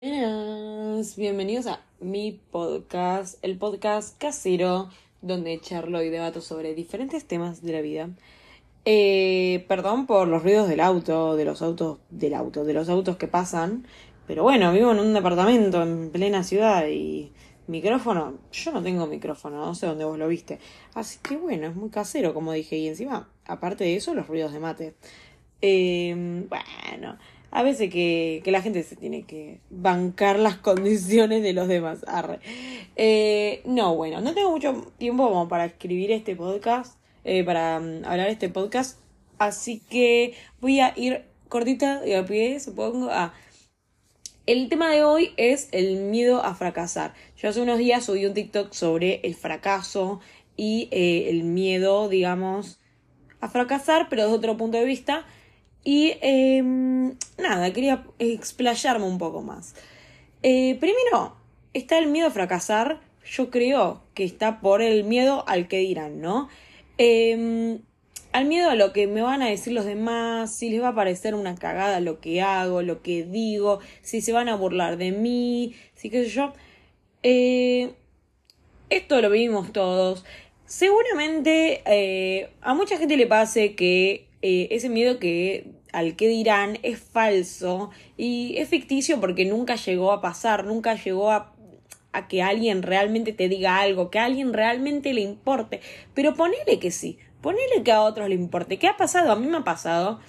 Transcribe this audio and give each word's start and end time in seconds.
Buenas, 0.00 1.14
bienvenidos 1.16 1.66
a 1.66 1.82
mi 2.00 2.40
podcast, 2.50 3.36
el 3.42 3.58
podcast 3.58 4.18
casero, 4.18 4.88
donde 5.20 5.60
charlo 5.60 6.02
y 6.02 6.08
debato 6.08 6.40
sobre 6.40 6.74
diferentes 6.74 7.26
temas 7.26 7.60
de 7.60 7.72
la 7.72 7.82
vida. 7.82 8.08
Eh, 8.86 9.66
perdón 9.68 10.06
por 10.06 10.26
los 10.26 10.42
ruidos 10.42 10.68
del 10.68 10.80
auto, 10.80 11.36
de 11.36 11.44
los 11.44 11.60
autos, 11.60 11.98
del 12.08 12.32
auto, 12.32 12.64
de 12.64 12.72
los 12.72 12.88
autos 12.88 13.18
que 13.18 13.28
pasan, 13.28 13.86
pero 14.26 14.42
bueno, 14.42 14.72
vivo 14.72 14.92
en 14.92 15.00
un 15.00 15.12
departamento 15.12 15.82
en 15.82 16.08
plena 16.10 16.42
ciudad 16.44 16.86
y 16.88 17.30
micrófono, 17.66 18.38
yo 18.52 18.72
no 18.72 18.82
tengo 18.82 19.06
micrófono, 19.06 19.58
no 19.66 19.74
sé 19.74 19.84
dónde 19.86 20.06
vos 20.06 20.18
lo 20.18 20.28
viste. 20.28 20.60
Así 20.94 21.18
que 21.22 21.36
bueno, 21.36 21.66
es 21.66 21.76
muy 21.76 21.90
casero, 21.90 22.32
como 22.32 22.52
dije, 22.52 22.78
y 22.78 22.88
encima, 22.88 23.28
aparte 23.44 23.84
de 23.84 23.96
eso, 23.96 24.14
los 24.14 24.28
ruidos 24.28 24.54
de 24.54 24.60
mate. 24.60 24.94
Eh, 25.62 26.46
bueno, 26.48 27.18
a 27.50 27.62
veces 27.62 27.90
que, 27.90 28.40
que, 28.44 28.52
la 28.52 28.62
gente 28.62 28.82
se 28.82 28.96
tiene 28.96 29.24
que 29.24 29.60
bancar 29.70 30.38
las 30.38 30.56
condiciones 30.56 31.42
de 31.42 31.52
los 31.52 31.68
demás. 31.68 32.04
Eh, 32.96 33.62
no, 33.64 33.96
bueno, 33.96 34.20
no 34.20 34.34
tengo 34.34 34.50
mucho 34.50 34.92
tiempo 34.98 35.28
como 35.28 35.48
para 35.48 35.64
escribir 35.64 36.12
este 36.12 36.36
podcast, 36.36 36.96
eh, 37.24 37.42
para 37.44 37.78
um, 37.78 38.04
hablar 38.04 38.28
este 38.28 38.48
podcast, 38.48 38.98
así 39.38 39.80
que 39.90 40.34
voy 40.60 40.80
a 40.80 40.92
ir 40.96 41.24
cortita 41.48 42.06
y 42.06 42.14
a 42.14 42.24
pie, 42.24 42.60
supongo, 42.60 43.10
a... 43.10 43.34
El 44.46 44.68
tema 44.68 44.90
de 44.90 45.04
hoy 45.04 45.32
es 45.36 45.68
el 45.72 45.96
miedo 45.96 46.42
a 46.42 46.54
fracasar. 46.54 47.14
Yo 47.36 47.48
hace 47.48 47.60
unos 47.60 47.78
días 47.78 48.04
subí 48.04 48.26
un 48.26 48.34
TikTok 48.34 48.72
sobre 48.72 49.20
el 49.22 49.34
fracaso 49.34 50.20
y 50.56 50.88
eh, 50.90 51.30
el 51.30 51.44
miedo, 51.44 52.08
digamos, 52.08 52.80
a 53.40 53.48
fracasar, 53.48 54.08
pero 54.08 54.22
desde 54.22 54.36
otro 54.36 54.56
punto 54.56 54.78
de 54.78 54.84
vista. 54.84 55.24
Y 55.84 56.14
eh, 56.20 56.62
nada, 56.62 57.72
quería 57.72 58.04
explayarme 58.18 59.06
un 59.06 59.18
poco 59.18 59.42
más. 59.42 59.74
Eh, 60.42 60.76
primero, 60.80 61.36
está 61.72 61.98
el 61.98 62.08
miedo 62.08 62.28
a 62.28 62.30
fracasar. 62.30 63.00
Yo 63.24 63.50
creo 63.50 64.02
que 64.14 64.24
está 64.24 64.60
por 64.60 64.82
el 64.82 65.04
miedo 65.04 65.44
al 65.46 65.68
que 65.68 65.78
dirán, 65.78 66.20
¿no? 66.20 66.48
Eh, 66.98 67.80
al 68.32 68.44
miedo 68.44 68.70
a 68.70 68.74
lo 68.74 68.92
que 68.92 69.06
me 69.06 69.22
van 69.22 69.42
a 69.42 69.48
decir 69.48 69.72
los 69.72 69.84
demás, 69.84 70.54
si 70.54 70.70
les 70.70 70.82
va 70.82 70.88
a 70.88 70.94
parecer 70.94 71.34
una 71.34 71.56
cagada 71.56 72.00
lo 72.00 72.20
que 72.20 72.40
hago, 72.42 72.82
lo 72.82 73.02
que 73.02 73.24
digo, 73.24 73.80
si 74.02 74.20
se 74.20 74.32
van 74.32 74.48
a 74.48 74.54
burlar 74.54 74.96
de 74.96 75.10
mí, 75.10 75.74
si 75.94 76.10
qué 76.10 76.24
sé 76.24 76.30
yo. 76.30 76.52
Eh, 77.22 77.92
esto 78.88 79.20
lo 79.20 79.30
vivimos 79.30 79.72
todos. 79.72 80.24
Seguramente 80.64 81.82
eh, 81.86 82.50
a 82.60 82.74
mucha 82.74 82.98
gente 82.98 83.16
le 83.16 83.26
pase 83.26 83.74
que 83.74 84.28
eh, 84.42 84.68
ese 84.70 84.88
miedo 84.88 85.18
que 85.18 85.72
al 85.92 86.16
que 86.16 86.28
dirán 86.28 86.78
es 86.82 86.98
falso 86.98 87.90
y 88.16 88.54
es 88.58 88.68
ficticio 88.68 89.20
porque 89.20 89.44
nunca 89.44 89.76
llegó 89.76 90.12
a 90.12 90.20
pasar, 90.20 90.64
nunca 90.64 90.94
llegó 90.94 91.30
a, 91.30 91.52
a 92.12 92.28
que 92.28 92.42
alguien 92.42 92.82
realmente 92.82 93.32
te 93.32 93.48
diga 93.48 93.80
algo, 93.80 94.10
que 94.10 94.18
a 94.18 94.24
alguien 94.24 94.52
realmente 94.52 95.12
le 95.12 95.22
importe. 95.22 95.80
Pero 96.14 96.34
ponele 96.34 96.78
que 96.78 96.90
sí, 96.90 97.18
ponele 97.40 97.82
que 97.84 97.92
a 97.92 98.02
otros 98.02 98.28
le 98.28 98.34
importe. 98.34 98.78
¿Qué 98.78 98.86
ha 98.86 98.96
pasado? 98.96 99.32
A 99.32 99.36
mí 99.36 99.46
me 99.46 99.58
ha 99.58 99.64
pasado 99.64 100.20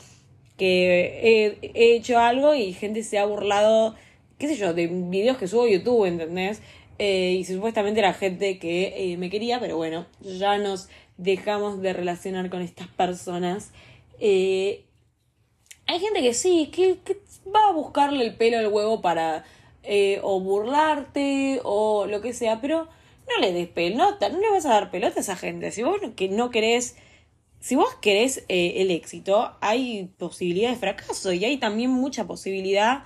que 0.57 1.57
he, 1.61 1.71
he 1.73 1.95
hecho 1.95 2.19
algo 2.19 2.53
y 2.53 2.73
gente 2.73 3.03
se 3.03 3.17
ha 3.17 3.25
burlado, 3.25 3.95
qué 4.37 4.47
sé 4.47 4.55
yo, 4.55 4.73
de 4.73 4.87
videos 4.87 5.37
que 5.37 5.47
subo 5.47 5.63
a 5.63 5.69
YouTube, 5.69 6.05
¿entendés? 6.05 6.61
Eh, 7.03 7.37
y 7.39 7.45
supuestamente 7.45 7.99
era 7.99 8.13
gente 8.13 8.59
que 8.59 8.93
eh, 8.95 9.17
me 9.17 9.31
quería, 9.31 9.59
pero 9.59 9.75
bueno, 9.75 10.05
ya 10.21 10.59
nos 10.59 10.87
dejamos 11.17 11.81
de 11.81 11.93
relacionar 11.93 12.51
con 12.51 12.61
estas 12.61 12.87
personas. 12.89 13.71
Eh, 14.21 14.85
hay 15.87 15.99
gente 15.99 16.21
que 16.21 16.33
sí, 16.33 16.71
que, 16.71 16.99
que, 16.99 17.19
va 17.53 17.69
a 17.69 17.73
buscarle 17.73 18.23
el 18.23 18.35
pelo 18.35 18.59
al 18.59 18.67
huevo 18.67 19.01
para 19.01 19.43
o 20.21 20.39
burlarte 20.39 21.59
o 21.63 22.05
lo 22.05 22.21
que 22.21 22.33
sea, 22.33 22.61
pero 22.61 22.87
no 23.27 23.41
le 23.41 23.53
des 23.53 23.67
pelota, 23.67 24.29
no 24.29 24.39
le 24.39 24.49
vas 24.49 24.65
a 24.65 24.69
dar 24.69 24.91
pelota 24.91 25.19
a 25.19 25.21
esa 25.21 25.35
gente. 25.35 25.71
Si 25.71 25.83
vos 25.83 25.99
que 26.15 26.29
no 26.29 26.49
querés, 26.49 26.95
si 27.59 27.75
vos 27.75 27.93
querés 28.01 28.43
eh, 28.49 28.73
el 28.77 28.91
éxito, 28.91 29.55
hay 29.61 30.11
posibilidad 30.17 30.69
de 30.71 30.75
fracaso 30.77 31.31
y 31.33 31.45
hay 31.45 31.57
también 31.57 31.91
mucha 31.91 32.25
posibilidad, 32.25 33.03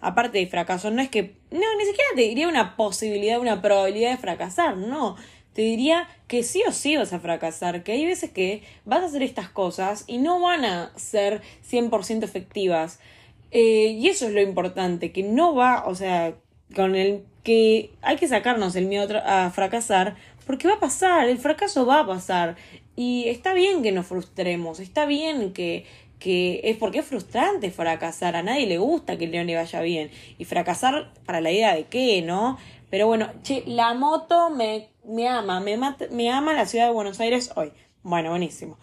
aparte 0.00 0.38
de 0.38 0.46
fracaso, 0.46 0.90
no 0.90 1.02
es 1.02 1.08
que, 1.08 1.36
no, 1.50 1.76
ni 1.78 1.84
siquiera 1.84 2.10
te 2.14 2.22
diría 2.22 2.48
una 2.48 2.76
posibilidad, 2.76 3.40
una 3.40 3.62
probabilidad 3.62 4.10
de 4.10 4.18
fracasar, 4.18 4.76
no. 4.76 5.16
Te 5.56 5.62
diría 5.62 6.06
que 6.28 6.42
sí 6.42 6.62
o 6.68 6.70
sí 6.70 6.98
vas 6.98 7.14
a 7.14 7.18
fracasar, 7.18 7.82
que 7.82 7.92
hay 7.92 8.04
veces 8.04 8.30
que 8.30 8.62
vas 8.84 9.00
a 9.00 9.06
hacer 9.06 9.22
estas 9.22 9.48
cosas 9.48 10.04
y 10.06 10.18
no 10.18 10.38
van 10.38 10.66
a 10.66 10.92
ser 10.96 11.40
100% 11.66 12.24
efectivas. 12.24 13.00
Eh, 13.52 13.96
y 13.98 14.06
eso 14.08 14.26
es 14.26 14.34
lo 14.34 14.42
importante, 14.42 15.12
que 15.12 15.22
no 15.22 15.54
va, 15.54 15.86
o 15.86 15.94
sea, 15.94 16.34
con 16.74 16.94
el 16.94 17.24
que 17.42 17.90
hay 18.02 18.16
que 18.16 18.28
sacarnos 18.28 18.76
el 18.76 18.84
miedo 18.84 19.16
a 19.24 19.50
fracasar, 19.50 20.16
porque 20.46 20.68
va 20.68 20.74
a 20.74 20.80
pasar, 20.80 21.26
el 21.26 21.38
fracaso 21.38 21.86
va 21.86 22.00
a 22.00 22.06
pasar. 22.06 22.56
Y 22.94 23.26
está 23.28 23.54
bien 23.54 23.82
que 23.82 23.92
nos 23.92 24.08
frustremos, 24.08 24.78
está 24.78 25.06
bien 25.06 25.54
que, 25.54 25.86
que 26.18 26.60
es 26.64 26.76
porque 26.76 26.98
es 26.98 27.06
frustrante 27.06 27.70
fracasar, 27.70 28.36
a 28.36 28.42
nadie 28.42 28.66
le 28.66 28.76
gusta 28.76 29.16
que 29.16 29.24
el 29.24 29.30
león 29.30 29.46
le 29.46 29.54
vaya 29.54 29.80
bien. 29.80 30.10
Y 30.36 30.44
fracasar 30.44 31.14
para 31.24 31.40
la 31.40 31.50
idea 31.50 31.74
de 31.74 31.84
qué, 31.84 32.20
¿no? 32.20 32.58
Pero 32.90 33.06
bueno, 33.06 33.30
che, 33.42 33.62
la 33.66 33.94
moto 33.94 34.50
me, 34.50 34.88
me 35.06 35.28
ama, 35.28 35.60
me, 35.60 35.78
me 36.10 36.30
ama 36.30 36.52
la 36.52 36.66
ciudad 36.66 36.86
de 36.86 36.92
Buenos 36.92 37.20
Aires 37.20 37.50
hoy. 37.56 37.72
Bueno, 38.02 38.30
buenísimo. 38.30 38.78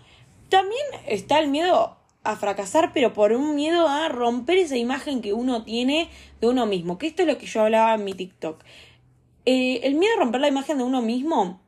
También 0.49 0.83
está 1.07 1.39
el 1.39 1.49
miedo 1.49 1.97
a 2.23 2.35
fracasar, 2.35 2.93
pero 2.93 3.13
por 3.13 3.33
un 3.33 3.55
miedo 3.55 3.87
a 3.87 4.07
romper 4.09 4.57
esa 4.57 4.77
imagen 4.77 5.21
que 5.21 5.33
uno 5.33 5.63
tiene 5.63 6.09
de 6.41 6.47
uno 6.47 6.65
mismo. 6.65 6.97
Que 6.97 7.07
esto 7.07 7.23
es 7.23 7.27
lo 7.27 7.37
que 7.37 7.45
yo 7.45 7.61
hablaba 7.61 7.95
en 7.95 8.03
mi 8.05 8.13
TikTok. 8.13 8.63
Eh, 9.45 9.81
el 9.83 9.95
miedo 9.95 10.13
a 10.15 10.19
romper 10.19 10.41
la 10.41 10.47
imagen 10.47 10.77
de 10.77 10.83
uno 10.83 11.01
mismo 11.01 11.59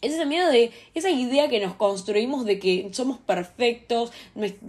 es 0.00 0.12
ese 0.12 0.26
miedo 0.26 0.48
de 0.50 0.72
esa 0.94 1.10
idea 1.10 1.48
que 1.48 1.60
nos 1.60 1.74
construimos 1.74 2.44
de 2.44 2.58
que 2.58 2.88
somos 2.92 3.18
perfectos, 3.18 4.12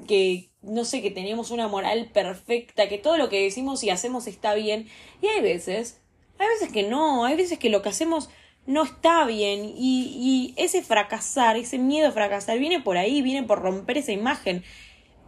que 0.08 0.50
no 0.62 0.86
sé, 0.86 1.02
que 1.02 1.12
tenemos 1.12 1.52
una 1.52 1.68
moral 1.68 2.10
perfecta, 2.12 2.90
que 2.90 2.98
todo 2.98 3.18
lo 3.18 3.30
que 3.30 3.44
decimos 3.44 3.84
y 3.84 3.90
hacemos 3.90 4.28
está 4.28 4.56
bien. 4.56 4.88
Y 5.22 5.28
hay 5.28 5.42
veces, 5.42 6.00
hay 6.40 6.48
veces 6.48 6.72
que 6.72 6.84
no, 6.84 7.26
hay 7.26 7.36
veces 7.36 7.60
que 7.60 7.70
lo 7.70 7.82
que 7.82 7.90
hacemos 7.90 8.30
no 8.70 8.84
está 8.84 9.26
bien 9.26 9.74
y, 9.76 10.54
y 10.56 10.64
ese 10.64 10.84
fracasar, 10.84 11.58
ese 11.58 11.80
miedo 11.80 12.08
a 12.08 12.12
fracasar 12.12 12.60
viene 12.60 12.80
por 12.80 12.98
ahí, 12.98 13.24
viene 13.24 13.42
por 13.42 13.64
romper 13.64 13.98
esa 13.98 14.12
imagen 14.12 14.64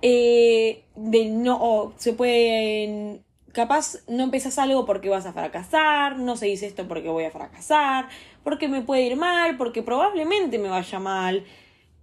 eh, 0.04 0.84
de 0.96 1.26
no, 1.26 1.94
se 1.98 2.14
puede, 2.14 3.24
capaz 3.52 3.98
no 4.08 4.24
empezás 4.24 4.60
algo 4.60 4.86
porque 4.86 5.10
vas 5.10 5.26
a 5.26 5.34
fracasar, 5.34 6.20
no 6.20 6.38
se 6.38 6.46
dice 6.46 6.68
esto 6.68 6.88
porque 6.88 7.10
voy 7.10 7.24
a 7.24 7.32
fracasar, 7.32 8.10
porque 8.44 8.68
me 8.68 8.82
puede 8.82 9.02
ir 9.08 9.16
mal, 9.16 9.58
porque 9.58 9.82
probablemente 9.82 10.60
me 10.60 10.70
vaya 10.70 11.00
mal. 11.00 11.44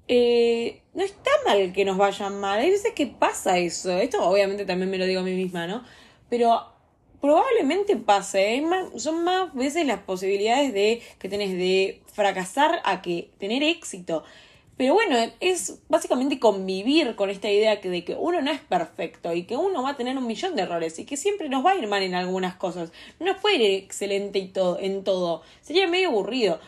Eh, 0.08 0.82
no 0.94 1.04
está 1.04 1.30
mal 1.46 1.72
que 1.72 1.84
nos 1.84 1.98
vaya 1.98 2.30
mal, 2.30 2.58
hay 2.58 2.70
veces 2.70 2.94
que 2.94 3.06
pasa 3.06 3.58
eso, 3.58 3.96
esto 3.98 4.28
obviamente 4.28 4.64
también 4.64 4.90
me 4.90 4.98
lo 4.98 5.06
digo 5.06 5.20
a 5.20 5.24
mí 5.24 5.34
misma, 5.34 5.68
¿no? 5.68 5.84
Pero 6.28 6.77
probablemente 7.20 7.96
pase, 7.96 8.56
¿eh? 8.56 8.64
son 8.96 9.24
más 9.24 9.52
veces 9.54 9.86
las 9.86 10.00
posibilidades 10.00 10.72
de 10.72 11.02
que 11.18 11.28
tenés 11.28 11.50
de 11.50 12.00
fracasar 12.12 12.80
a 12.84 13.02
que 13.02 13.30
tener 13.38 13.62
éxito. 13.62 14.24
Pero 14.78 14.94
bueno, 14.94 15.16
es 15.40 15.80
básicamente 15.88 16.38
convivir 16.38 17.16
con 17.16 17.30
esta 17.30 17.50
idea 17.50 17.76
de 17.76 18.04
que 18.04 18.14
uno 18.14 18.40
no 18.40 18.52
es 18.52 18.60
perfecto 18.60 19.34
y 19.34 19.42
que 19.42 19.56
uno 19.56 19.82
va 19.82 19.90
a 19.90 19.96
tener 19.96 20.16
un 20.16 20.26
millón 20.28 20.54
de 20.54 20.62
errores 20.62 20.96
y 21.00 21.04
que 21.04 21.16
siempre 21.16 21.48
nos 21.48 21.66
va 21.66 21.72
a 21.72 21.76
ir 21.76 21.88
mal 21.88 22.00
en 22.04 22.14
algunas 22.14 22.54
cosas. 22.54 22.92
No 23.18 23.36
puede 23.38 23.56
ir 23.56 23.82
excelente 23.82 24.38
y 24.38 24.46
todo, 24.46 24.78
en 24.78 25.02
todo. 25.02 25.42
Sería 25.62 25.88
medio 25.88 26.10
aburrido. 26.10 26.60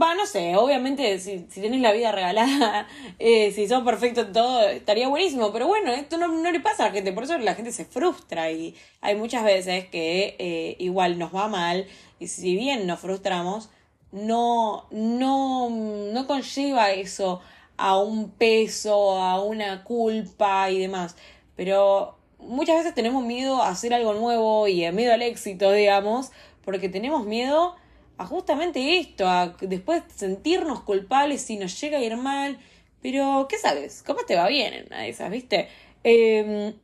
Va, 0.00 0.14
no 0.14 0.26
sé, 0.26 0.56
obviamente 0.56 1.18
si, 1.18 1.46
si 1.48 1.60
tenés 1.60 1.80
la 1.80 1.92
vida 1.92 2.12
regalada, 2.12 2.86
eh, 3.18 3.50
si 3.52 3.66
sos 3.66 3.82
perfecto 3.82 4.22
en 4.22 4.32
todo, 4.32 4.68
estaría 4.68 5.08
buenísimo. 5.08 5.52
Pero 5.52 5.66
bueno, 5.66 5.92
esto 5.92 6.18
no, 6.18 6.28
no, 6.28 6.50
le 6.50 6.60
pasa 6.60 6.84
a 6.84 6.88
la 6.88 6.92
gente, 6.92 7.12
por 7.12 7.24
eso 7.24 7.38
la 7.38 7.54
gente 7.54 7.72
se 7.72 7.84
frustra 7.84 8.50
y 8.50 8.74
hay 9.00 9.16
muchas 9.16 9.44
veces 9.44 9.86
que 9.86 10.36
eh, 10.38 10.76
igual 10.78 11.18
nos 11.18 11.34
va 11.34 11.48
mal 11.48 11.86
y 12.18 12.28
si 12.28 12.56
bien 12.56 12.86
nos 12.86 13.00
frustramos, 13.00 13.70
no, 14.12 14.86
no, 14.90 15.70
no 15.70 16.26
conlleva 16.26 16.90
eso 16.90 17.40
a 17.76 17.98
un 17.98 18.30
peso, 18.30 19.18
a 19.20 19.42
una 19.42 19.84
culpa 19.84 20.70
y 20.70 20.78
demás. 20.78 21.16
Pero 21.56 22.18
muchas 22.38 22.76
veces 22.78 22.94
tenemos 22.94 23.24
miedo 23.24 23.62
a 23.62 23.68
hacer 23.70 23.94
algo 23.94 24.14
nuevo 24.14 24.68
y 24.68 24.90
miedo 24.92 25.12
al 25.14 25.22
éxito, 25.22 25.72
digamos, 25.72 26.32
porque 26.64 26.88
tenemos 26.88 27.24
miedo 27.26 27.76
a 28.18 28.26
justamente 28.26 28.98
esto, 28.98 29.28
a 29.28 29.56
después 29.60 30.02
sentirnos 30.14 30.82
culpables 30.82 31.42
si 31.42 31.56
nos 31.56 31.80
llega 31.80 31.98
a 31.98 32.02
ir 32.02 32.16
mal. 32.16 32.58
Pero, 33.02 33.46
¿qué 33.48 33.58
sabes? 33.58 34.02
¿Cómo 34.06 34.20
te 34.26 34.36
va 34.36 34.48
bien 34.48 34.74
en 34.74 34.86
una 34.86 35.06
esas, 35.06 35.30
viste? 35.30 35.68
Eh, 36.04 36.74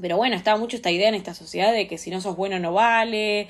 pero 0.00 0.16
bueno, 0.16 0.36
está 0.36 0.56
mucho 0.56 0.76
esta 0.76 0.90
idea 0.90 1.08
en 1.08 1.14
esta 1.14 1.34
sociedad 1.34 1.72
de 1.72 1.86
que 1.86 1.98
si 1.98 2.10
no 2.10 2.20
sos 2.20 2.36
bueno 2.36 2.58
no 2.58 2.72
vale. 2.72 3.48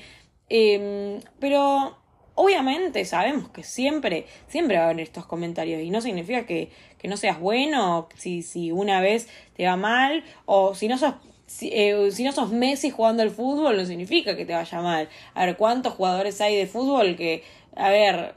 Eh, 0.49 1.19
pero 1.39 1.97
Obviamente 2.37 3.05
sabemos 3.05 3.47
que 3.49 3.63
siempre, 3.63 4.25
siempre 4.47 4.75
va 4.75 4.83
a 4.83 4.89
haber 4.89 4.99
estos 4.99 5.25
comentarios 5.25 5.81
y 5.81 5.89
no 5.89 6.01
significa 6.01 6.45
que, 6.45 6.69
que 6.97 7.07
no 7.07 7.15
seas 7.15 7.39
bueno 7.39 8.09
si, 8.17 8.41
si 8.41 8.73
una 8.73 8.99
vez 8.99 9.29
te 9.55 9.65
va 9.65 9.77
mal 9.77 10.25
o 10.45 10.75
si 10.75 10.89
no 10.89 10.97
sos 10.97 11.13
si, 11.47 11.69
eh, 11.73 12.11
si 12.11 12.23
no 12.23 12.31
sos 12.31 12.51
Messi 12.51 12.89
jugando 12.89 13.23
al 13.23 13.31
fútbol, 13.31 13.77
no 13.77 13.85
significa 13.85 14.35
que 14.35 14.45
te 14.45 14.53
vaya 14.53 14.81
mal. 14.81 15.09
A 15.33 15.45
ver, 15.45 15.57
¿cuántos 15.57 15.93
jugadores 15.93 16.41
hay 16.41 16.55
de 16.55 16.67
fútbol 16.67 17.15
que, 17.15 17.43
a 17.75 17.89
ver, 17.89 18.35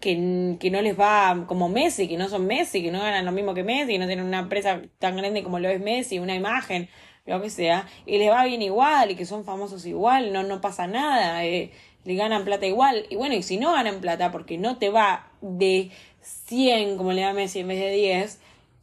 que, 0.00 0.56
que, 0.60 0.70
no 0.70 0.82
les 0.82 0.98
va 0.98 1.44
como 1.46 1.68
Messi, 1.68 2.08
que 2.08 2.16
no 2.16 2.28
son 2.28 2.46
Messi, 2.46 2.82
que 2.82 2.90
no 2.90 3.00
ganan 3.00 3.24
lo 3.24 3.32
mismo 3.32 3.54
que 3.54 3.64
Messi, 3.64 3.92
que 3.92 3.98
no 3.98 4.06
tienen 4.06 4.26
una 4.26 4.40
empresa 4.40 4.82
tan 4.98 5.16
grande 5.16 5.42
como 5.42 5.58
lo 5.58 5.68
es 5.68 5.80
Messi, 5.80 6.18
una 6.18 6.34
imagen, 6.34 6.88
lo 7.26 7.42
que 7.42 7.50
sea, 7.50 7.86
y 8.06 8.18
les 8.18 8.30
va 8.30 8.44
bien 8.44 8.62
igual, 8.62 9.10
y 9.10 9.14
que 9.16 9.26
son 9.26 9.44
famosos 9.44 9.84
igual, 9.86 10.32
no, 10.32 10.42
no 10.42 10.60
pasa 10.60 10.86
nada, 10.86 11.44
eh, 11.44 11.72
le 12.04 12.14
ganan 12.14 12.44
plata 12.44 12.66
igual. 12.66 13.06
Y 13.10 13.16
bueno, 13.16 13.34
y 13.34 13.42
si 13.42 13.58
no 13.58 13.72
ganan 13.72 14.00
plata, 14.00 14.32
porque 14.32 14.58
no 14.58 14.78
te 14.78 14.90
va 14.90 15.30
de 15.40 15.90
100 16.22 16.96
como 16.96 17.12
le 17.12 17.22
da 17.22 17.32
Messi 17.32 17.60
en 17.60 17.68
vez 17.68 17.80
de 17.80 17.90
10, 17.90 18.40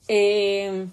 eh, 0.07 0.87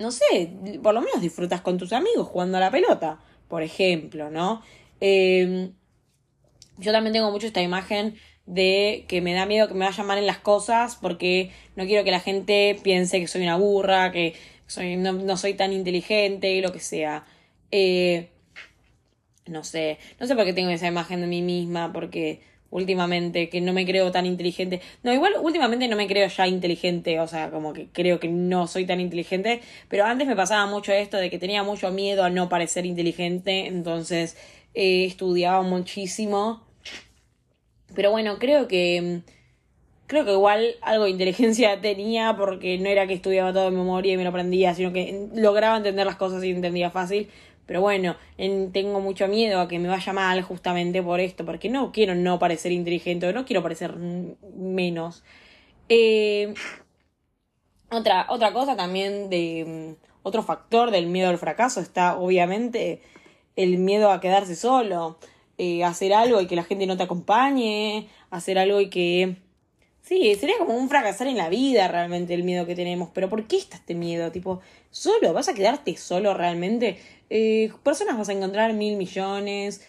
no 0.00 0.10
sé, 0.10 0.50
por 0.82 0.94
lo 0.94 1.02
menos 1.02 1.20
disfrutas 1.20 1.60
con 1.60 1.76
tus 1.76 1.92
amigos 1.92 2.26
jugando 2.26 2.56
a 2.56 2.60
la 2.60 2.70
pelota, 2.70 3.20
por 3.48 3.62
ejemplo, 3.62 4.30
¿no? 4.30 4.62
Eh, 5.00 5.70
yo 6.78 6.92
también 6.92 7.12
tengo 7.12 7.30
mucho 7.30 7.46
esta 7.46 7.60
imagen 7.60 8.16
de 8.46 9.04
que 9.08 9.20
me 9.20 9.34
da 9.34 9.44
miedo 9.44 9.68
que 9.68 9.74
me 9.74 9.84
vayan 9.84 10.06
mal 10.06 10.16
en 10.16 10.26
las 10.26 10.38
cosas 10.38 10.96
porque 10.96 11.52
no 11.76 11.84
quiero 11.84 12.02
que 12.02 12.10
la 12.10 12.20
gente 12.20 12.80
piense 12.82 13.20
que 13.20 13.28
soy 13.28 13.42
una 13.42 13.56
burra, 13.56 14.10
que 14.10 14.34
soy, 14.66 14.96
no, 14.96 15.36
soy 15.36 15.52
tan 15.52 15.72
inteligente 15.72 16.50
y 16.54 16.62
lo 16.62 16.72
que 16.72 16.80
sea. 16.80 17.26
Eh, 17.70 18.30
no 19.46 19.64
sé, 19.64 19.98
no 20.18 20.26
sé 20.26 20.34
por 20.34 20.46
qué 20.46 20.54
tengo 20.54 20.70
esa 20.70 20.86
imagen 20.86 21.20
de 21.20 21.26
mí 21.26 21.42
misma, 21.42 21.92
porque 21.92 22.40
últimamente 22.70 23.48
que 23.48 23.60
no 23.60 23.72
me 23.72 23.84
creo 23.84 24.10
tan 24.10 24.26
inteligente. 24.26 24.80
No, 25.02 25.12
igual 25.12 25.34
últimamente 25.40 25.88
no 25.88 25.96
me 25.96 26.06
creo 26.06 26.28
ya 26.28 26.46
inteligente, 26.46 27.20
o 27.20 27.26
sea, 27.26 27.50
como 27.50 27.72
que 27.72 27.88
creo 27.92 28.20
que 28.20 28.28
no 28.28 28.66
soy 28.66 28.86
tan 28.86 29.00
inteligente, 29.00 29.60
pero 29.88 30.04
antes 30.04 30.26
me 30.26 30.36
pasaba 30.36 30.66
mucho 30.66 30.92
esto 30.92 31.16
de 31.16 31.30
que 31.30 31.38
tenía 31.38 31.62
mucho 31.62 31.90
miedo 31.90 32.24
a 32.24 32.30
no 32.30 32.48
parecer 32.48 32.86
inteligente, 32.86 33.66
entonces 33.66 34.36
eh, 34.74 35.04
estudiaba 35.04 35.62
muchísimo. 35.62 36.64
Pero 37.94 38.10
bueno, 38.12 38.38
creo 38.38 38.68
que 38.68 39.22
creo 40.10 40.24
que 40.24 40.32
igual 40.32 40.74
algo 40.82 41.04
de 41.04 41.10
inteligencia 41.10 41.80
tenía 41.82 42.36
porque 42.36 42.78
no 42.78 42.88
era 42.88 43.06
que 43.06 43.14
estudiaba 43.14 43.52
todo 43.52 43.64
de 43.66 43.70
memoria 43.70 44.12
y 44.12 44.16
me 44.16 44.24
lo 44.24 44.30
aprendía, 44.30 44.74
sino 44.74 44.92
que 44.92 45.28
lograba 45.34 45.76
entender 45.76 46.04
las 46.04 46.16
cosas 46.16 46.42
y 46.44 46.50
entendía 46.50 46.90
fácil. 46.90 47.28
Pero 47.70 47.82
bueno, 47.82 48.16
tengo 48.72 48.98
mucho 48.98 49.28
miedo 49.28 49.60
a 49.60 49.68
que 49.68 49.78
me 49.78 49.86
vaya 49.86 50.12
mal 50.12 50.42
justamente 50.42 51.04
por 51.04 51.20
esto, 51.20 51.44
porque 51.44 51.68
no 51.68 51.92
quiero 51.92 52.16
no 52.16 52.36
parecer 52.36 52.72
inteligente, 52.72 53.32
no 53.32 53.44
quiero 53.44 53.62
parecer 53.62 53.94
menos. 53.94 55.22
Eh, 55.88 56.52
otra, 57.88 58.26
otra 58.28 58.52
cosa 58.52 58.74
también 58.74 59.30
de 59.30 59.94
mm, 60.00 60.04
otro 60.24 60.42
factor 60.42 60.90
del 60.90 61.06
miedo 61.06 61.28
al 61.28 61.38
fracaso 61.38 61.80
está 61.80 62.16
obviamente 62.16 63.02
el 63.54 63.78
miedo 63.78 64.10
a 64.10 64.20
quedarse 64.20 64.56
solo, 64.56 65.20
eh, 65.56 65.84
hacer 65.84 66.12
algo 66.12 66.40
y 66.40 66.48
que 66.48 66.56
la 66.56 66.64
gente 66.64 66.88
no 66.88 66.96
te 66.96 67.04
acompañe, 67.04 68.08
hacer 68.30 68.58
algo 68.58 68.80
y 68.80 68.90
que... 68.90 69.36
Sí, 70.02 70.34
sería 70.34 70.58
como 70.58 70.74
un 70.74 70.88
fracasar 70.88 71.28
en 71.28 71.36
la 71.36 71.50
vida 71.50 71.86
realmente 71.86 72.34
el 72.34 72.42
miedo 72.42 72.66
que 72.66 72.74
tenemos, 72.74 73.10
pero 73.14 73.28
¿por 73.28 73.46
qué 73.46 73.58
está 73.58 73.76
este 73.76 73.94
miedo? 73.94 74.32
Tipo, 74.32 74.60
¿solo? 74.90 75.32
¿Vas 75.32 75.48
a 75.48 75.54
quedarte 75.54 75.96
solo 75.96 76.34
realmente? 76.34 76.98
Eh, 77.30 77.72
personas 77.84 78.18
vas 78.18 78.28
a 78.28 78.32
encontrar 78.32 78.72
mil 78.72 78.96
millones, 78.96 79.86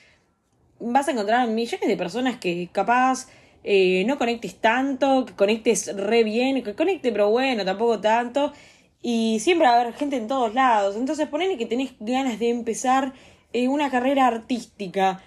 vas 0.80 1.08
a 1.08 1.12
encontrar 1.12 1.48
millones 1.48 1.88
de 1.88 1.98
personas 1.98 2.38
que 2.38 2.70
capaz 2.72 3.28
eh, 3.64 4.04
no 4.06 4.18
conectes 4.18 4.56
tanto, 4.56 5.26
que 5.26 5.34
conectes 5.34 5.96
re 5.96 6.24
bien, 6.24 6.64
que 6.64 6.76
conecte 6.76 7.12
pero 7.12 7.30
bueno, 7.32 7.66
tampoco 7.66 8.00
tanto. 8.00 8.54
Y 9.02 9.40
siempre 9.40 9.68
va 9.68 9.74
a 9.74 9.82
haber 9.82 9.94
gente 9.96 10.18
en 10.18 10.28
todos 10.28 10.54
lados. 10.54 10.96
Entonces 10.96 11.28
ponele 11.28 11.58
que 11.58 11.66
tenés 11.66 11.94
ganas 12.00 12.40
de 12.40 12.50
empezar 12.50 13.14
eh, 13.54 13.68
una 13.68 13.90
carrera 13.90 14.28
artística. 14.28 15.22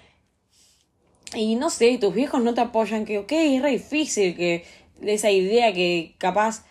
Y 1.34 1.56
no 1.56 1.68
sé, 1.70 1.98
tus 1.98 2.14
viejos 2.14 2.42
no 2.42 2.54
te 2.54 2.60
apoyan, 2.60 3.04
que 3.04 3.18
ok, 3.18 3.32
es 3.32 3.62
re 3.62 3.70
difícil 3.70 4.36
que 4.36 4.64
esa 5.02 5.30
idea 5.32 5.72
que 5.72 6.14
capaz 6.18 6.64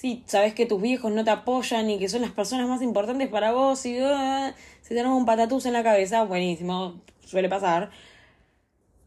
sí, 0.00 0.24
sabes 0.26 0.54
que 0.54 0.66
tus 0.66 0.80
viejos 0.80 1.12
no 1.12 1.24
te 1.24 1.30
apoyan 1.30 1.90
y 1.90 1.98
que 1.98 2.08
son 2.08 2.22
las 2.22 2.32
personas 2.32 2.66
más 2.68 2.80
importantes 2.82 3.28
para 3.28 3.52
vos 3.52 3.84
y 3.84 4.00
uh, 4.00 4.52
si 4.90 4.96
tenemos 4.96 5.16
un 5.16 5.24
patatús 5.24 5.66
en 5.66 5.72
la 5.72 5.84
cabeza, 5.84 6.24
buenísimo, 6.24 7.00
suele 7.24 7.48
pasar. 7.48 7.92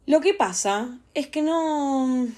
Lo 0.05 0.21
que 0.21 0.33
pasa 0.33 0.97
es 1.13 1.27
que 1.27 1.41
no... 1.41 2.29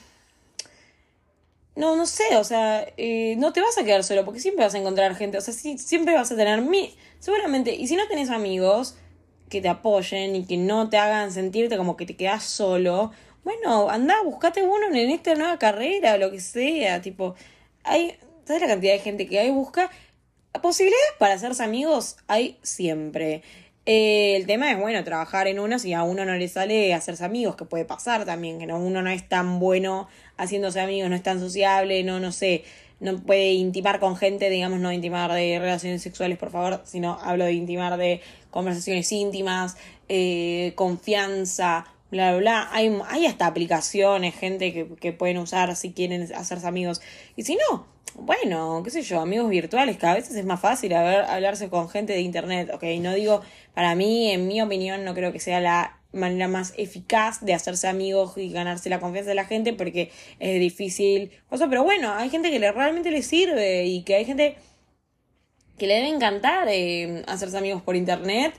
No, 1.75 1.95
no 1.95 2.07
sé, 2.07 2.37
o 2.37 2.43
sea, 2.43 2.87
eh, 2.97 3.35
no 3.37 3.53
te 3.53 3.61
vas 3.61 3.77
a 3.77 3.83
quedar 3.83 4.03
solo 4.03 4.25
porque 4.25 4.39
siempre 4.39 4.65
vas 4.65 4.73
a 4.73 4.79
encontrar 4.79 5.15
gente, 5.15 5.37
o 5.37 5.41
sea, 5.41 5.53
siempre 5.53 6.15
vas 6.15 6.31
a 6.31 6.35
tener 6.35 6.63
mi... 6.63 6.95
Seguramente, 7.19 7.75
y 7.75 7.85
si 7.85 7.95
no 7.95 8.07
tenés 8.07 8.31
amigos 8.31 8.97
que 9.47 9.61
te 9.61 9.69
apoyen 9.69 10.35
y 10.35 10.47
que 10.47 10.57
no 10.57 10.89
te 10.89 10.97
hagan 10.97 11.31
sentirte 11.31 11.77
como 11.77 11.97
que 11.97 12.07
te 12.07 12.15
quedas 12.15 12.45
solo, 12.45 13.11
bueno, 13.43 13.91
anda, 13.91 14.23
buscate 14.23 14.63
uno 14.63 14.87
en 14.91 15.11
esta 15.11 15.35
nueva 15.35 15.59
carrera 15.59 16.15
o 16.15 16.17
lo 16.17 16.31
que 16.31 16.39
sea, 16.39 16.99
tipo, 16.99 17.35
hay, 17.83 18.17
¿Sabes 18.45 18.61
la 18.61 18.67
cantidad 18.67 18.93
de 18.93 18.99
gente 18.99 19.27
que 19.27 19.39
hay? 19.39 19.49
Busca 19.49 19.89
posibilidades 20.61 21.13
para 21.19 21.35
hacerse 21.35 21.63
amigos, 21.63 22.17
hay 22.27 22.57
siempre. 22.61 23.43
Eh, 23.85 24.35
el 24.35 24.47
tema 24.47 24.71
es, 24.71 24.79
bueno, 24.79 25.03
trabajar 25.03 25.47
en 25.47 25.59
uno 25.59 25.77
si 25.77 25.93
a 25.93 26.03
uno 26.03 26.25
no 26.25 26.33
le 26.35 26.47
sale 26.47 26.93
hacerse 26.93 27.23
amigos, 27.23 27.55
que 27.55 27.65
puede 27.65 27.85
pasar 27.85 28.25
también, 28.25 28.57
que 28.57 28.65
no, 28.65 28.79
uno 28.79 29.01
no 29.01 29.09
es 29.11 29.27
tan 29.29 29.59
bueno 29.59 30.07
haciéndose 30.37 30.79
amigos, 30.81 31.09
no 31.09 31.15
es 31.15 31.23
tan 31.23 31.39
sociable, 31.39 32.03
no, 32.03 32.19
no 32.19 32.31
sé, 32.31 32.63
no 32.99 33.17
puede 33.17 33.53
intimar 33.53 33.99
con 33.99 34.15
gente, 34.15 34.49
digamos, 34.49 34.79
no 34.79 34.91
intimar 34.91 35.31
de 35.31 35.59
relaciones 35.59 36.01
sexuales, 36.01 36.37
por 36.37 36.49
favor, 36.49 36.81
sino 36.85 37.19
hablo 37.21 37.45
de 37.45 37.53
intimar 37.53 37.97
de 37.97 38.21
conversaciones 38.49 39.11
íntimas, 39.11 39.77
eh, 40.09 40.73
confianza, 40.75 41.85
bla, 42.11 42.31
bla, 42.31 42.39
bla. 42.39 42.69
Hay, 42.71 42.95
hay 43.09 43.25
hasta 43.25 43.47
aplicaciones, 43.47 44.35
gente 44.35 44.73
que, 44.73 44.87
que 44.95 45.13
pueden 45.13 45.37
usar 45.37 45.75
si 45.75 45.93
quieren 45.93 46.31
hacerse 46.33 46.67
amigos. 46.67 47.01
Y 47.35 47.43
si 47.43 47.55
no, 47.55 47.87
bueno, 48.17 48.81
qué 48.83 48.91
sé 48.91 49.01
yo, 49.01 49.19
amigos 49.19 49.49
virtuales, 49.49 49.97
que 49.97 50.05
a 50.05 50.13
veces 50.13 50.35
es 50.35 50.45
más 50.45 50.59
fácil 50.59 50.93
hablarse 50.93 51.69
con 51.69 51.89
gente 51.89 52.13
de 52.13 52.21
internet, 52.21 52.71
ok, 52.73 52.83
no 53.01 53.13
digo, 53.13 53.41
para 53.73 53.93
mí, 53.95 54.31
en 54.31 54.47
mi 54.47 54.61
opinión, 54.61 55.03
no 55.03 55.13
creo 55.13 55.33
que 55.33 55.39
sea 55.39 55.59
la 55.59 55.99
manera 56.13 56.47
más 56.47 56.73
eficaz 56.77 57.43
de 57.43 57.53
hacerse 57.53 57.89
amigos 57.89 58.37
y 58.37 58.49
ganarse 58.49 58.89
la 58.89 59.01
confianza 59.01 59.29
de 59.29 59.35
la 59.35 59.45
gente 59.45 59.73
porque 59.73 60.11
es 60.39 60.59
difícil, 60.61 61.31
cosa, 61.49 61.67
pero 61.67 61.83
bueno, 61.83 62.13
hay 62.13 62.29
gente 62.29 62.51
que 62.51 62.59
le, 62.59 62.71
realmente 62.71 63.11
le 63.11 63.21
sirve 63.21 63.85
y 63.85 64.03
que 64.03 64.15
hay 64.15 64.25
gente 64.25 64.55
que 65.77 65.87
le 65.87 65.95
debe 65.95 66.07
encantar 66.07 66.69
eh, 66.69 67.23
hacerse 67.27 67.57
amigos 67.57 67.81
por 67.81 67.97
internet 67.97 68.53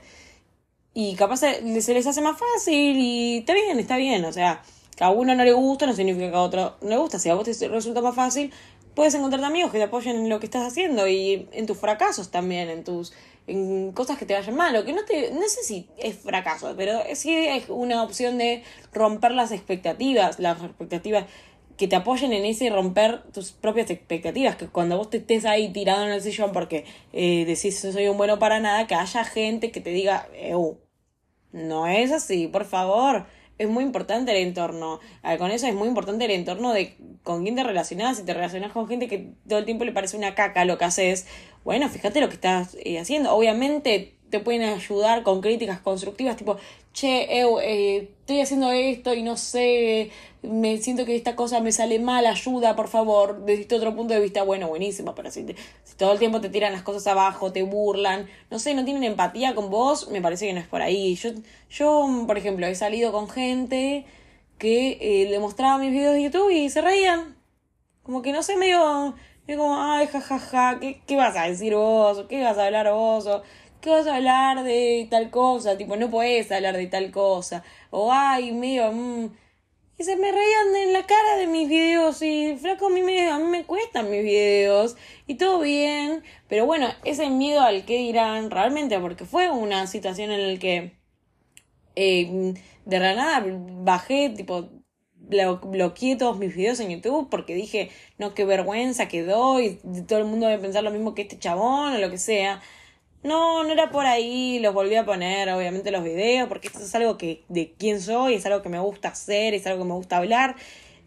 y 0.99 1.13
capaz 1.13 1.37
se, 1.37 1.61
les 1.61 2.07
hace 2.07 2.21
más 2.21 2.39
fácil 2.39 2.97
y 2.97 3.37
está 3.37 3.53
bien, 3.53 3.77
está 3.77 3.97
bien, 3.97 4.25
o 4.25 4.33
sea, 4.33 4.63
que 4.95 5.03
a 5.03 5.11
uno 5.11 5.35
no 5.35 5.43
le 5.43 5.51
gusta 5.51 5.85
no 5.85 5.93
significa 5.93 6.31
que 6.31 6.35
a 6.35 6.41
otro 6.41 6.75
no 6.81 6.89
le 6.89 6.97
gusta, 6.97 7.19
si 7.19 7.29
a 7.29 7.35
vos 7.35 7.47
te 7.47 7.67
resulta 7.67 8.01
más 8.01 8.15
fácil, 8.15 8.51
puedes 8.95 9.13
encontrar 9.13 9.43
amigos 9.43 9.71
que 9.71 9.77
te 9.77 9.83
apoyen 9.83 10.15
en 10.15 10.27
lo 10.27 10.39
que 10.39 10.47
estás 10.47 10.65
haciendo 10.65 11.07
y 11.07 11.47
en 11.51 11.67
tus 11.67 11.77
fracasos 11.77 12.31
también, 12.31 12.67
en 12.69 12.83
tus 12.83 13.13
en 13.45 13.91
cosas 13.91 14.17
que 14.17 14.25
te 14.25 14.33
vayan 14.33 14.55
mal 14.55 14.75
o 14.75 14.85
que 14.85 14.91
no 14.91 15.05
te 15.05 15.29
no 15.29 15.47
sé 15.47 15.61
si 15.61 15.87
es 15.99 16.15
fracaso, 16.17 16.73
pero 16.75 16.99
sí 17.13 17.31
es 17.31 17.69
una 17.69 18.01
opción 18.01 18.39
de 18.39 18.63
romper 18.91 19.33
las 19.33 19.51
expectativas, 19.51 20.39
las 20.39 20.63
expectativas 20.63 21.25
que 21.77 21.87
te 21.87 21.95
apoyen 21.95 22.33
en 22.33 22.43
ese 22.43 22.71
romper 22.71 23.21
tus 23.31 23.51
propias 23.51 23.91
expectativas, 23.91 24.55
que 24.55 24.65
cuando 24.65 24.97
vos 24.97 25.11
te 25.11 25.17
estés 25.17 25.45
ahí 25.45 25.71
tirado 25.71 26.07
en 26.07 26.11
el 26.11 26.23
sillón 26.23 26.53
porque 26.53 26.85
eh, 27.13 27.45
decís 27.45 27.79
soy 27.79 28.07
un 28.07 28.17
bueno 28.17 28.39
para 28.39 28.59
nada, 28.59 28.87
que 28.87 28.95
haya 28.95 29.23
gente 29.23 29.69
que 29.69 29.79
te 29.79 29.91
diga, 29.91 30.27
no 31.57 31.87
es 31.87 32.11
así, 32.11 32.47
por 32.47 32.65
favor, 32.65 33.25
es 33.57 33.67
muy 33.67 33.83
importante 33.83 34.31
el 34.31 34.47
entorno. 34.47 34.99
con 35.37 35.51
eso 35.51 35.67
es 35.67 35.73
muy 35.73 35.87
importante 35.87 36.25
el 36.25 36.31
entorno 36.31 36.73
de 36.73 36.95
con 37.23 37.43
quién 37.43 37.55
te 37.55 37.63
relacionas. 37.63 38.17
Si 38.17 38.23
te 38.23 38.33
relacionas 38.33 38.71
con 38.71 38.87
gente 38.87 39.07
que 39.07 39.31
todo 39.47 39.59
el 39.59 39.65
tiempo 39.65 39.83
le 39.83 39.91
parece 39.91 40.17
una 40.17 40.35
caca 40.35 40.65
lo 40.65 40.77
que 40.77 40.85
haces, 40.85 41.27
bueno, 41.63 41.89
fíjate 41.89 42.21
lo 42.21 42.29
que 42.29 42.35
estás 42.35 42.77
eh, 42.83 42.99
haciendo. 42.99 43.33
Obviamente 43.33 44.16
te 44.29 44.39
pueden 44.39 44.63
ayudar 44.63 45.23
con 45.23 45.41
críticas 45.41 45.79
constructivas, 45.79 46.37
tipo, 46.37 46.57
che, 46.93 47.27
eh, 47.29 48.09
estoy 48.19 48.41
haciendo 48.41 48.71
esto 48.71 49.13
y 49.13 49.21
no 49.21 49.37
sé, 49.37 50.11
me 50.41 50.77
siento 50.77 51.05
que 51.05 51.15
esta 51.15 51.35
cosa 51.35 51.59
me 51.59 51.71
sale 51.71 51.99
mal, 51.99 52.25
ayuda, 52.25 52.75
por 52.75 52.87
favor, 52.87 53.45
desde 53.45 53.75
otro 53.75 53.95
punto 53.95 54.13
de 54.13 54.19
vista, 54.19 54.43
bueno, 54.43 54.67
buenísimo, 54.67 55.13
pero 55.15 55.29
si, 55.31 55.45
todo 55.97 56.13
el 56.13 56.19
tiempo 56.19 56.41
te 56.41 56.49
tiran 56.49 56.73
las 56.73 56.81
cosas 56.83 57.07
abajo, 57.07 57.51
te 57.51 57.63
burlan, 57.63 58.27
no 58.49 58.59
sé, 58.59 58.73
no 58.73 58.83
tienen 58.83 59.03
empatía 59.03 59.55
con 59.55 59.69
vos, 59.69 60.09
me 60.09 60.21
parece 60.21 60.47
que 60.47 60.53
no 60.53 60.59
es 60.59 60.67
por 60.67 60.81
ahí. 60.81 61.15
Yo, 61.15 61.31
yo 61.69 62.23
por 62.25 62.37
ejemplo, 62.37 62.65
he 62.67 62.75
salido 62.75 63.11
con 63.11 63.29
gente 63.29 64.05
que 64.57 64.97
eh, 65.01 65.29
le 65.29 65.39
mostraba 65.39 65.77
mis 65.77 65.91
videos 65.91 66.15
de 66.15 66.23
YouTube 66.23 66.49
y 66.51 66.69
se 66.69 66.81
reían. 66.81 67.35
Como 68.03 68.21
que 68.21 68.31
no 68.31 68.41
sé, 68.43 68.57
medio, 68.57 69.15
medio 69.47 69.59
como, 69.59 69.81
ay, 69.81 70.07
jajaja, 70.07 70.39
ja, 70.39 70.73
ja, 70.73 70.79
¿qué, 70.79 71.01
¿qué 71.05 71.15
vas 71.15 71.35
a 71.35 71.43
decir 71.43 71.75
vos? 71.75 72.25
¿Qué 72.29 72.43
vas 72.43 72.57
a 72.57 72.65
hablar 72.65 72.91
vos? 72.91 73.27
¿Qué 73.81 73.89
vas 73.89 74.07
a 74.07 74.15
hablar 74.17 74.63
de 74.63 75.07
tal 75.09 75.29
cosa? 75.29 75.77
Tipo, 75.77 75.95
no 75.97 76.09
puedes 76.09 76.51
hablar 76.51 76.77
de 76.77 76.87
tal 76.87 77.11
cosa. 77.11 77.63
O, 77.91 78.11
ay, 78.11 78.51
medio, 78.51 78.91
mmm. 78.91 79.29
y 79.97 80.03
se 80.03 80.15
me 80.17 80.31
reían 80.31 80.75
en 80.75 80.93
la 80.93 81.05
cara 81.05 81.37
de 81.37 81.47
mis 81.47 81.69
videos 81.69 82.21
y 82.21 82.55
flaco 82.57 82.87
a 82.87 82.89
mí 82.89 83.01
me, 83.03 83.29
a 83.29 83.39
mí 83.39 83.45
me 83.45 83.65
cuestan 83.65 84.09
mis 84.11 84.23
videos 84.23 84.95
y 85.27 85.35
todo 85.35 85.59
bien, 85.59 86.23
pero 86.47 86.65
bueno, 86.65 86.87
ese 87.03 87.29
miedo 87.29 87.61
al 87.61 87.85
que 87.85 87.97
dirán 87.97 88.51
realmente 88.51 88.99
porque 88.99 89.25
fue 89.25 89.49
una 89.51 89.87
situación 89.87 90.31
en 90.31 90.53
la 90.53 90.59
que 90.59 90.93
eh, 91.95 92.53
de 92.85 92.99
la 92.99 93.15
nada 93.15 93.43
bajé 93.45 94.29
tipo 94.29 94.69
bloqueé 95.29 96.15
todos 96.15 96.37
mis 96.37 96.55
videos 96.55 96.79
en 96.79 96.89
YouTube 96.89 97.29
porque 97.29 97.53
dije, 97.53 97.89
no, 98.17 98.33
qué 98.33 98.45
vergüenza 98.45 99.07
que 99.07 99.23
doy, 99.23 99.79
todo 100.07 100.19
el 100.19 100.25
mundo 100.25 100.47
debe 100.47 100.61
pensar 100.61 100.83
lo 100.83 100.91
mismo 100.91 101.13
que 101.15 101.23
este 101.23 101.39
chabón 101.39 101.93
o 101.93 101.97
lo 101.97 102.09
que 102.09 102.17
sea. 102.17 102.61
No, 103.23 103.63
no 103.63 103.71
era 103.71 103.89
por 103.89 104.05
ahí, 104.05 104.59
los 104.59 104.73
volví 104.73 104.95
a 104.95 105.05
poner, 105.05 105.49
obviamente, 105.49 105.91
los 105.91 106.03
videos, 106.03 106.47
porque 106.47 106.67
esto 106.67 106.79
es 106.79 106.95
algo 106.95 107.17
que 107.17 107.43
de 107.49 107.73
quién 107.77 107.99
soy, 107.99 108.35
es 108.35 108.45
algo 108.45 108.61
que 108.61 108.69
me 108.69 108.79
gusta 108.79 109.09
hacer, 109.09 109.53
es 109.53 109.65
algo 109.67 109.83
que 109.83 109.89
me 109.89 109.95
gusta 109.95 110.17
hablar. 110.17 110.55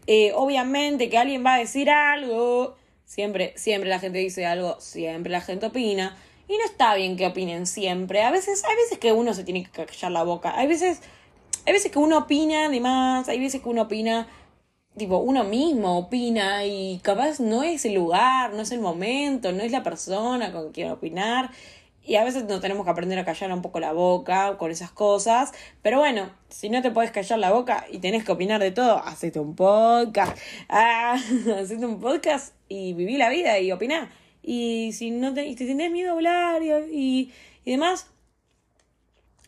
Eh, 0.07 0.31
obviamente 0.35 1.09
que 1.09 1.17
alguien 1.17 1.45
va 1.45 1.55
a 1.55 1.59
decir 1.59 1.89
algo, 1.89 2.75
siempre, 3.05 3.53
siempre 3.55 3.89
la 3.89 3.99
gente 3.99 4.19
dice 4.19 4.45
algo, 4.45 4.79
siempre 4.79 5.31
la 5.31 5.41
gente 5.41 5.67
opina, 5.67 6.17
y 6.47 6.57
no 6.57 6.65
está 6.65 6.95
bien 6.95 7.15
que 7.15 7.27
opinen 7.27 7.65
siempre. 7.65 8.23
A 8.23 8.31
veces, 8.31 8.63
hay 8.65 8.75
veces 8.75 8.97
que 8.97 9.13
uno 9.13 9.33
se 9.33 9.43
tiene 9.43 9.63
que 9.63 9.85
callar 9.85 10.11
la 10.11 10.23
boca, 10.23 10.53
hay 10.57 10.67
veces, 10.67 11.01
hay 11.65 11.73
veces 11.73 11.91
que 11.91 11.99
uno 11.99 12.17
opina 12.19 12.69
de 12.69 12.79
más, 12.81 13.29
hay 13.29 13.39
veces 13.39 13.61
que 13.61 13.69
uno 13.69 13.83
opina 13.83 14.27
tipo, 14.97 15.17
uno 15.17 15.43
mismo 15.45 15.97
opina 15.97 16.65
y 16.65 16.99
capaz 17.01 17.39
no 17.39 17.63
es 17.63 17.85
el 17.85 17.93
lugar, 17.93 18.53
no 18.53 18.61
es 18.61 18.71
el 18.71 18.81
momento, 18.81 19.51
no 19.51 19.63
es 19.63 19.71
la 19.71 19.83
persona 19.83 20.51
con 20.51 20.71
quien 20.71 20.91
opinar. 20.91 21.51
Y 22.03 22.15
a 22.15 22.23
veces 22.23 22.45
nos 22.45 22.61
tenemos 22.61 22.83
que 22.83 22.91
aprender 22.91 23.19
a 23.19 23.25
callar 23.25 23.51
un 23.53 23.61
poco 23.61 23.79
la 23.79 23.93
boca 23.93 24.57
con 24.57 24.71
esas 24.71 24.91
cosas. 24.91 25.51
Pero 25.81 25.99
bueno, 25.99 26.31
si 26.49 26.69
no 26.69 26.81
te 26.81 26.89
puedes 26.89 27.11
callar 27.11 27.37
la 27.37 27.51
boca 27.51 27.85
y 27.91 27.99
tenés 27.99 28.23
que 28.23 28.31
opinar 28.31 28.59
de 28.59 28.71
todo, 28.71 28.97
hacete 28.97 29.39
un 29.39 29.55
podcast. 29.55 30.37
Ah, 30.69 31.13
hacete 31.59 31.85
un 31.85 31.99
podcast 31.99 32.55
y 32.67 32.93
viví 32.93 33.17
la 33.17 33.29
vida 33.29 33.59
y 33.59 33.71
opiná. 33.71 34.11
Y 34.41 34.93
si 34.93 35.11
no 35.11 35.33
te, 35.33 35.45
y 35.45 35.55
te 35.55 35.65
tenés 35.65 35.91
miedo 35.91 36.11
a 36.11 36.13
hablar 36.13 36.63
y, 36.63 37.31
y, 37.65 37.71
demás, 37.71 38.07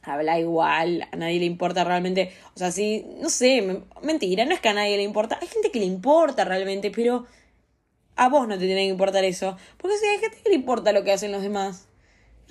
habla 0.03 0.39
igual, 0.39 1.07
a 1.11 1.15
nadie 1.15 1.39
le 1.39 1.45
importa 1.45 1.83
realmente. 1.83 2.33
O 2.55 2.59
sea, 2.59 2.71
si, 2.71 3.05
no 3.19 3.29
sé, 3.29 3.81
mentira, 4.03 4.45
no 4.45 4.53
es 4.53 4.59
que 4.59 4.69
a 4.69 4.73
nadie 4.73 4.97
le 4.97 5.03
importa. 5.03 5.39
Hay 5.41 5.47
gente 5.47 5.71
que 5.71 5.79
le 5.79 5.85
importa 5.85 6.45
realmente, 6.45 6.91
pero 6.91 7.25
a 8.15 8.29
vos 8.29 8.47
no 8.47 8.57
te 8.59 8.65
tiene 8.65 8.83
que 8.83 8.89
importar 8.89 9.23
eso. 9.23 9.57
Porque 9.77 9.97
si 9.97 10.05
hay 10.05 10.19
gente 10.19 10.37
que 10.43 10.49
le 10.49 10.55
importa 10.55 10.91
lo 10.91 11.03
que 11.03 11.13
hacen 11.13 11.31
los 11.31 11.41
demás. 11.41 11.87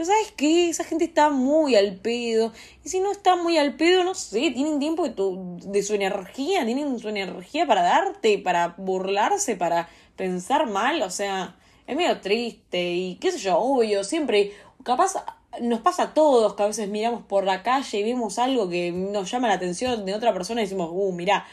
Pero 0.03 0.15
¿sabes 0.17 0.33
qué? 0.33 0.69
Esa 0.69 0.83
gente 0.83 1.05
está 1.05 1.31
muy 1.31 1.77
al 1.77 1.95
pedo. 1.95 2.53
Y 2.85 2.89
si 2.89 2.99
no 2.99 3.13
está 3.13 3.37
muy 3.37 3.57
al 3.57 3.77
pedo, 3.77 4.03
no 4.03 4.17
sé, 4.17 4.51
tienen 4.51 4.81
tiempo 4.81 5.05
de, 5.05 5.11
tu, 5.11 5.61
de 5.65 5.81
su 5.85 5.95
energía, 5.95 6.65
tienen 6.65 6.99
su 6.99 7.09
energía 7.09 7.69
para 7.69 7.83
darte, 7.83 8.37
para 8.39 8.75
burlarse, 8.79 9.55
para 9.55 9.89
pensar 10.17 10.69
mal. 10.69 11.03
O 11.03 11.11
sea, 11.11 11.55
es 11.87 11.97
medio 11.97 12.21
triste 12.21 12.95
y 12.95 13.15
qué 13.21 13.31
sé 13.31 13.39
yo, 13.39 13.57
obvio, 13.57 14.03
siempre, 14.03 14.53
capaz 14.83 15.25
nos 15.61 15.83
pasa 15.83 16.03
a 16.03 16.15
todos 16.15 16.55
que 16.55 16.65
a 16.65 16.67
veces 16.67 16.89
miramos 16.89 17.23
por 17.25 17.45
la 17.45 17.63
calle 17.63 17.99
y 17.99 18.03
vemos 18.03 18.41
algo 18.41 18.69
que 18.69 18.91
nos 18.91 19.31
llama 19.31 19.47
la 19.47 19.55
atención 19.55 20.05
de 20.05 20.15
otra 20.15 20.33
persona 20.33 20.63
y 20.63 20.65
decimos, 20.65 20.91
uh, 20.93 21.13
mirá. 21.13 21.47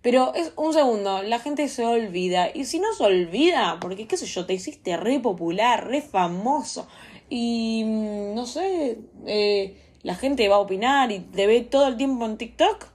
Pero 0.00 0.32
es 0.34 0.52
un 0.54 0.72
segundo, 0.72 1.24
la 1.24 1.40
gente 1.40 1.66
se 1.66 1.84
olvida. 1.84 2.50
Y 2.54 2.66
si 2.66 2.78
no 2.78 2.92
se 2.94 3.02
olvida, 3.02 3.78
porque 3.80 4.06
qué 4.06 4.16
sé 4.16 4.26
yo, 4.26 4.46
te 4.46 4.54
hiciste 4.54 4.96
re 4.96 5.18
popular, 5.18 5.88
re 5.88 6.00
famoso, 6.02 6.86
y 7.30 7.84
mm, 7.84 8.34
no 8.34 8.44
sé, 8.44 8.98
eh, 9.26 9.76
la 10.02 10.16
gente 10.16 10.48
va 10.48 10.56
a 10.56 10.60
opinar 10.60 11.12
y 11.12 11.20
te 11.20 11.46
ve 11.46 11.62
todo 11.62 11.86
el 11.86 11.96
tiempo 11.96 12.26
en 12.26 12.36
TikTok. 12.36 12.88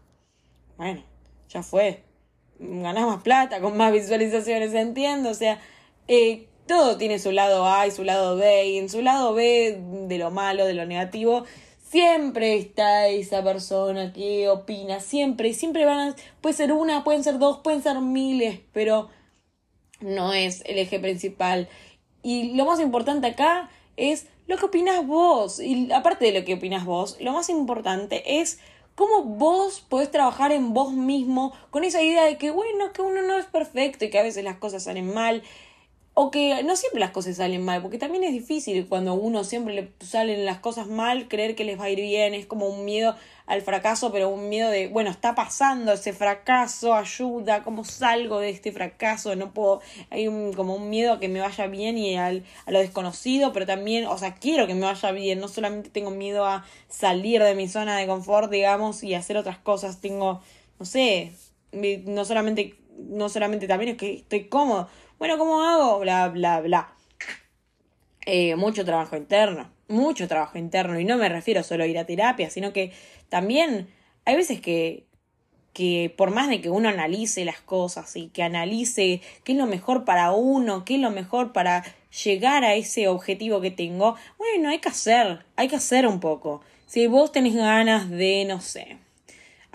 Bueno, 0.77 1.01
ya 1.49 1.63
fue. 1.63 2.03
Ganás 2.59 3.05
más 3.05 3.23
plata 3.23 3.61
con 3.61 3.77
más 3.77 3.91
visualizaciones, 3.93 4.73
entiendo. 4.73 5.29
O 5.29 5.33
sea, 5.33 5.59
eh, 6.07 6.47
todo 6.67 6.97
tiene 6.97 7.17
su 7.17 7.31
lado 7.31 7.65
A 7.65 7.87
y 7.87 7.91
su 7.91 8.03
lado 8.03 8.35
B. 8.35 8.67
Y 8.67 8.77
en 8.77 8.89
su 8.89 9.01
lado 9.01 9.33
B 9.33 9.79
de 10.07 10.17
lo 10.17 10.31
malo, 10.31 10.65
de 10.65 10.73
lo 10.73 10.85
negativo, 10.85 11.45
siempre 11.89 12.57
está 12.57 13.07
esa 13.07 13.41
persona 13.41 14.11
que 14.11 14.49
opina. 14.49 14.99
Siempre, 14.99 15.53
siempre 15.53 15.85
van 15.85 16.09
a. 16.09 16.15
Puede 16.41 16.55
ser 16.55 16.73
una, 16.73 17.05
pueden 17.05 17.23
ser 17.23 17.39
dos, 17.39 17.59
pueden 17.59 17.81
ser 17.81 18.01
miles, 18.01 18.59
pero 18.73 19.09
no 20.01 20.33
es 20.33 20.61
el 20.65 20.77
eje 20.77 20.99
principal. 20.99 21.69
Y 22.21 22.53
lo 22.53 22.65
más 22.65 22.79
importante 22.79 23.27
acá 23.27 23.69
es 23.97 24.27
lo 24.47 24.57
que 24.57 24.65
opinas 24.65 25.05
vos. 25.05 25.59
Y 25.59 25.91
aparte 25.91 26.25
de 26.25 26.39
lo 26.39 26.45
que 26.45 26.55
opinas 26.55 26.85
vos, 26.85 27.17
lo 27.19 27.33
más 27.33 27.49
importante 27.49 28.39
es 28.39 28.59
cómo 28.95 29.23
vos 29.23 29.85
podés 29.87 30.09
trabajar 30.09 30.51
en 30.51 30.73
vos 30.73 30.93
mismo 30.93 31.53
con 31.69 31.83
esa 31.83 32.01
idea 32.01 32.25
de 32.25 32.37
que, 32.37 32.51
bueno, 32.51 32.93
que 32.93 33.01
uno 33.01 33.21
no 33.21 33.37
es 33.37 33.45
perfecto 33.45 34.05
y 34.05 34.09
que 34.09 34.19
a 34.19 34.23
veces 34.23 34.43
las 34.43 34.57
cosas 34.57 34.83
salen 34.83 35.13
mal 35.13 35.43
o 36.17 36.31
que 36.31 36.63
no 36.63 36.77
siempre 36.77 37.01
las 37.01 37.11
cosas 37.11 37.35
salen 37.35 37.63
mal, 37.65 37.81
porque 37.81 37.97
también 37.97 38.23
es 38.23 38.31
difícil 38.31 38.87
cuando 38.87 39.11
a 39.11 39.13
uno 39.15 39.43
siempre 39.43 39.73
le 39.73 39.91
salen 39.99 40.45
las 40.45 40.59
cosas 40.59 40.87
mal, 40.87 41.27
creer 41.27 41.55
que 41.55 41.65
les 41.65 41.77
va 41.77 41.83
a 41.83 41.89
ir 41.89 41.99
bien, 41.99 42.33
es 42.33 42.45
como 42.45 42.67
un 42.67 42.85
miedo 42.85 43.17
al 43.47 43.61
fracaso, 43.61 44.13
pero 44.13 44.29
un 44.29 44.47
miedo 44.47 44.69
de, 44.69 44.87
bueno, 44.87 45.09
está 45.09 45.35
pasando 45.35 45.91
ese 45.91 46.13
fracaso, 46.13 46.95
ayuda, 46.95 47.63
¿cómo 47.63 47.83
salgo 47.83 48.39
de 48.39 48.49
este 48.49 48.71
fracaso? 48.71 49.35
No 49.35 49.53
puedo, 49.53 49.81
hay 50.09 50.29
un, 50.29 50.53
como 50.53 50.75
un 50.75 50.89
miedo 50.89 51.11
a 51.11 51.19
que 51.19 51.27
me 51.27 51.41
vaya 51.41 51.67
bien 51.67 51.97
y 51.97 52.15
al, 52.15 52.45
a 52.65 52.71
lo 52.71 52.79
desconocido, 52.79 53.51
pero 53.51 53.65
también, 53.65 54.05
o 54.05 54.17
sea, 54.17 54.35
quiero 54.35 54.67
que 54.67 54.73
me 54.73 54.85
vaya 54.85 55.11
bien, 55.11 55.41
no 55.41 55.49
solamente 55.49 55.89
tengo 55.89 56.11
miedo 56.11 56.45
a 56.45 56.65
salir 56.87 57.43
de 57.43 57.55
mi 57.55 57.67
zona 57.67 57.97
de 57.97 58.07
confort, 58.07 58.49
digamos, 58.49 59.03
y 59.03 59.15
hacer 59.15 59.35
otras 59.35 59.57
cosas, 59.57 59.99
tengo, 59.99 60.41
no 60.79 60.85
sé, 60.85 61.33
no 62.05 62.23
solamente, 62.23 62.77
no 62.97 63.27
solamente 63.27 63.67
también 63.67 63.91
es 63.91 63.97
que 63.97 64.13
estoy 64.13 64.45
cómodo, 64.45 64.87
bueno, 65.19 65.37
¿cómo 65.37 65.63
hago? 65.63 65.99
Bla, 65.99 66.29
bla, 66.29 66.61
bla. 66.61 66.93
Eh, 68.25 68.55
mucho 68.55 68.83
trabajo 68.85 69.15
interno, 69.15 69.71
mucho 69.87 70.27
trabajo 70.27 70.57
interno. 70.57 70.99
Y 70.99 71.05
no 71.05 71.17
me 71.17 71.29
refiero 71.29 71.63
solo 71.63 71.83
a 71.83 71.87
ir 71.87 71.97
a 71.97 72.05
terapia, 72.05 72.49
sino 72.49 72.73
que 72.73 72.91
también 73.29 73.87
hay 74.25 74.35
veces 74.35 74.59
que, 74.59 75.05
que 75.73 76.13
por 76.15 76.31
más 76.31 76.49
de 76.49 76.61
que 76.61 76.69
uno 76.69 76.89
analice 76.89 77.45
las 77.45 77.61
cosas 77.61 78.15
y 78.15 78.29
que 78.29 78.43
analice 78.43 79.21
qué 79.43 79.51
es 79.51 79.57
lo 79.57 79.67
mejor 79.67 80.05
para 80.05 80.31
uno, 80.31 80.85
qué 80.85 80.95
es 80.95 81.01
lo 81.01 81.11
mejor 81.11 81.53
para 81.53 81.83
llegar 82.23 82.63
a 82.63 82.75
ese 82.75 83.07
objetivo 83.07 83.61
que 83.61 83.71
tengo, 83.71 84.15
bueno, 84.37 84.69
hay 84.69 84.79
que 84.79 84.89
hacer, 84.89 85.45
hay 85.55 85.67
que 85.67 85.75
hacer 85.75 86.07
un 86.07 86.19
poco. 86.19 86.61
Si 86.87 87.07
vos 87.07 87.31
tenés 87.31 87.55
ganas 87.55 88.09
de, 88.09 88.45
no 88.45 88.61
sé, 88.61 88.97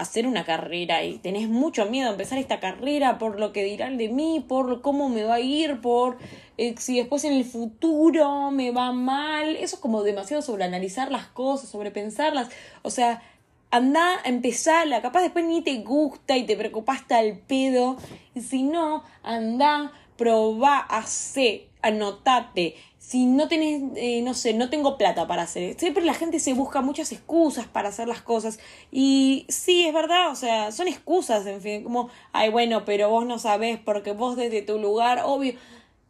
hacer 0.00 0.26
una 0.26 0.44
carrera 0.44 1.04
y 1.04 1.18
tenés 1.18 1.48
mucho 1.48 1.86
miedo 1.86 2.08
a 2.08 2.12
empezar 2.12 2.38
esta 2.38 2.60
carrera 2.60 3.18
por 3.18 3.38
lo 3.38 3.52
que 3.52 3.64
dirán 3.64 3.98
de 3.98 4.08
mí, 4.08 4.44
por 4.46 4.80
cómo 4.80 5.08
me 5.08 5.24
va 5.24 5.34
a 5.34 5.40
ir, 5.40 5.80
por 5.80 6.18
eh, 6.58 6.74
si 6.78 6.98
después 6.98 7.24
en 7.24 7.32
el 7.34 7.44
futuro 7.44 8.50
me 8.50 8.70
va 8.70 8.92
mal, 8.92 9.56
eso 9.56 9.76
es 9.76 9.80
como 9.80 10.02
demasiado 10.02 10.42
sobre 10.42 10.64
analizar 10.64 11.10
las 11.10 11.26
cosas, 11.26 11.68
sobre 11.68 11.90
pensarlas, 11.90 12.48
o 12.82 12.90
sea, 12.90 13.22
anda 13.70 14.16
a 14.24 14.28
empezarla, 14.28 15.00
capaz 15.00 15.22
después 15.22 15.44
ni 15.44 15.62
te 15.62 15.76
gusta 15.78 16.36
y 16.36 16.44
te 16.44 16.56
preocupaste 16.56 17.14
al 17.14 17.38
pedo, 17.38 17.96
y 18.34 18.40
si 18.40 18.62
no, 18.62 19.04
anda, 19.22 19.92
probá, 20.20 20.80
hace, 20.80 21.68
anotate, 21.80 22.74
si 22.98 23.24
no 23.24 23.48
tenés, 23.48 23.82
eh, 23.96 24.20
no 24.20 24.34
sé, 24.34 24.52
no 24.52 24.68
tengo 24.68 24.98
plata 24.98 25.26
para 25.26 25.44
hacer. 25.44 25.80
Siempre 25.80 26.04
la 26.04 26.12
gente 26.12 26.38
se 26.40 26.52
busca 26.52 26.82
muchas 26.82 27.10
excusas 27.10 27.66
para 27.66 27.88
hacer 27.88 28.06
las 28.06 28.20
cosas. 28.20 28.58
Y 28.92 29.46
sí, 29.48 29.86
es 29.86 29.94
verdad, 29.94 30.30
o 30.30 30.36
sea, 30.36 30.72
son 30.72 30.88
excusas, 30.88 31.46
en 31.46 31.62
fin, 31.62 31.82
como, 31.82 32.10
ay, 32.32 32.50
bueno, 32.50 32.84
pero 32.84 33.08
vos 33.08 33.24
no 33.24 33.38
sabés 33.38 33.78
porque 33.82 34.12
vos 34.12 34.36
desde 34.36 34.60
tu 34.60 34.78
lugar, 34.78 35.22
obvio. 35.24 35.54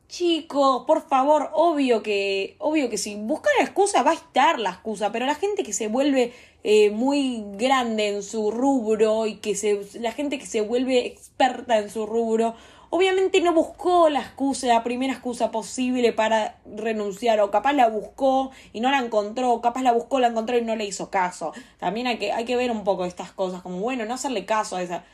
Chicos, 0.08 0.86
por 0.88 1.06
favor, 1.06 1.50
obvio 1.54 2.02
que, 2.02 2.56
obvio 2.58 2.90
que 2.90 2.98
si 2.98 3.14
buscan 3.14 3.52
la 3.58 3.64
excusa 3.64 4.02
va 4.02 4.10
a 4.10 4.14
estar 4.14 4.58
la 4.58 4.70
excusa, 4.70 5.12
pero 5.12 5.24
la 5.24 5.36
gente 5.36 5.62
que 5.62 5.72
se 5.72 5.86
vuelve 5.86 6.32
eh, 6.64 6.90
muy 6.90 7.44
grande 7.52 8.08
en 8.08 8.24
su 8.24 8.50
rubro 8.50 9.26
y 9.26 9.36
que 9.36 9.54
se, 9.54 9.80
la 10.00 10.10
gente 10.10 10.40
que 10.40 10.46
se 10.46 10.62
vuelve 10.62 11.06
experta 11.06 11.78
en 11.78 11.90
su 11.90 12.06
rubro, 12.06 12.56
Obviamente 12.92 13.40
no 13.40 13.54
buscó 13.54 14.08
la 14.08 14.20
excusa, 14.20 14.66
la 14.66 14.82
primera 14.82 15.12
excusa 15.12 15.52
posible 15.52 16.12
para 16.12 16.58
renunciar, 16.66 17.38
o 17.40 17.50
capaz 17.50 17.72
la 17.72 17.88
buscó 17.88 18.50
y 18.72 18.80
no 18.80 18.90
la 18.90 18.98
encontró, 18.98 19.60
capaz 19.60 19.82
la 19.82 19.92
buscó, 19.92 20.18
la 20.18 20.26
encontró 20.26 20.58
y 20.58 20.62
no 20.62 20.74
le 20.74 20.86
hizo 20.86 21.08
caso. 21.08 21.52
También 21.78 22.08
hay 22.08 22.18
que, 22.18 22.32
hay 22.32 22.44
que 22.44 22.56
ver 22.56 22.72
un 22.72 22.82
poco 22.82 23.04
estas 23.04 23.30
cosas, 23.30 23.62
como 23.62 23.78
bueno, 23.78 24.04
no 24.06 24.14
hacerle 24.14 24.44
caso 24.44 24.74
a 24.74 24.82
esa. 24.82 25.04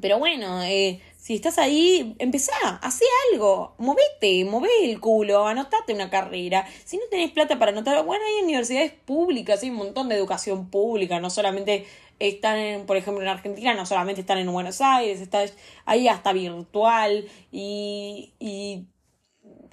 Pero 0.00 0.18
bueno, 0.18 0.62
eh, 0.62 1.00
si 1.16 1.34
estás 1.34 1.58
ahí, 1.58 2.14
empezá, 2.18 2.52
hacé 2.82 3.04
algo, 3.32 3.74
movete, 3.78 4.44
mové 4.44 4.68
el 4.84 5.00
culo, 5.00 5.46
anotate 5.46 5.92
una 5.92 6.10
carrera. 6.10 6.66
Si 6.84 6.98
no 6.98 7.04
tenés 7.10 7.32
plata 7.32 7.58
para 7.58 7.72
anotar, 7.72 8.04
bueno, 8.04 8.24
hay 8.24 8.44
universidades 8.44 8.92
públicas, 8.92 9.62
hay 9.62 9.70
un 9.70 9.76
montón 9.76 10.08
de 10.08 10.16
educación 10.16 10.70
pública, 10.70 11.18
no 11.18 11.30
solamente 11.30 11.86
están, 12.18 12.58
en, 12.58 12.86
por 12.86 12.96
ejemplo, 12.96 13.22
en 13.22 13.28
Argentina, 13.28 13.74
no 13.74 13.86
solamente 13.86 14.20
están 14.20 14.38
en 14.38 14.50
Buenos 14.52 14.80
Aires, 14.80 15.20
está 15.20 15.44
ahí 15.84 16.08
hasta 16.08 16.32
virtual 16.32 17.26
y, 17.52 18.32
y 18.38 18.86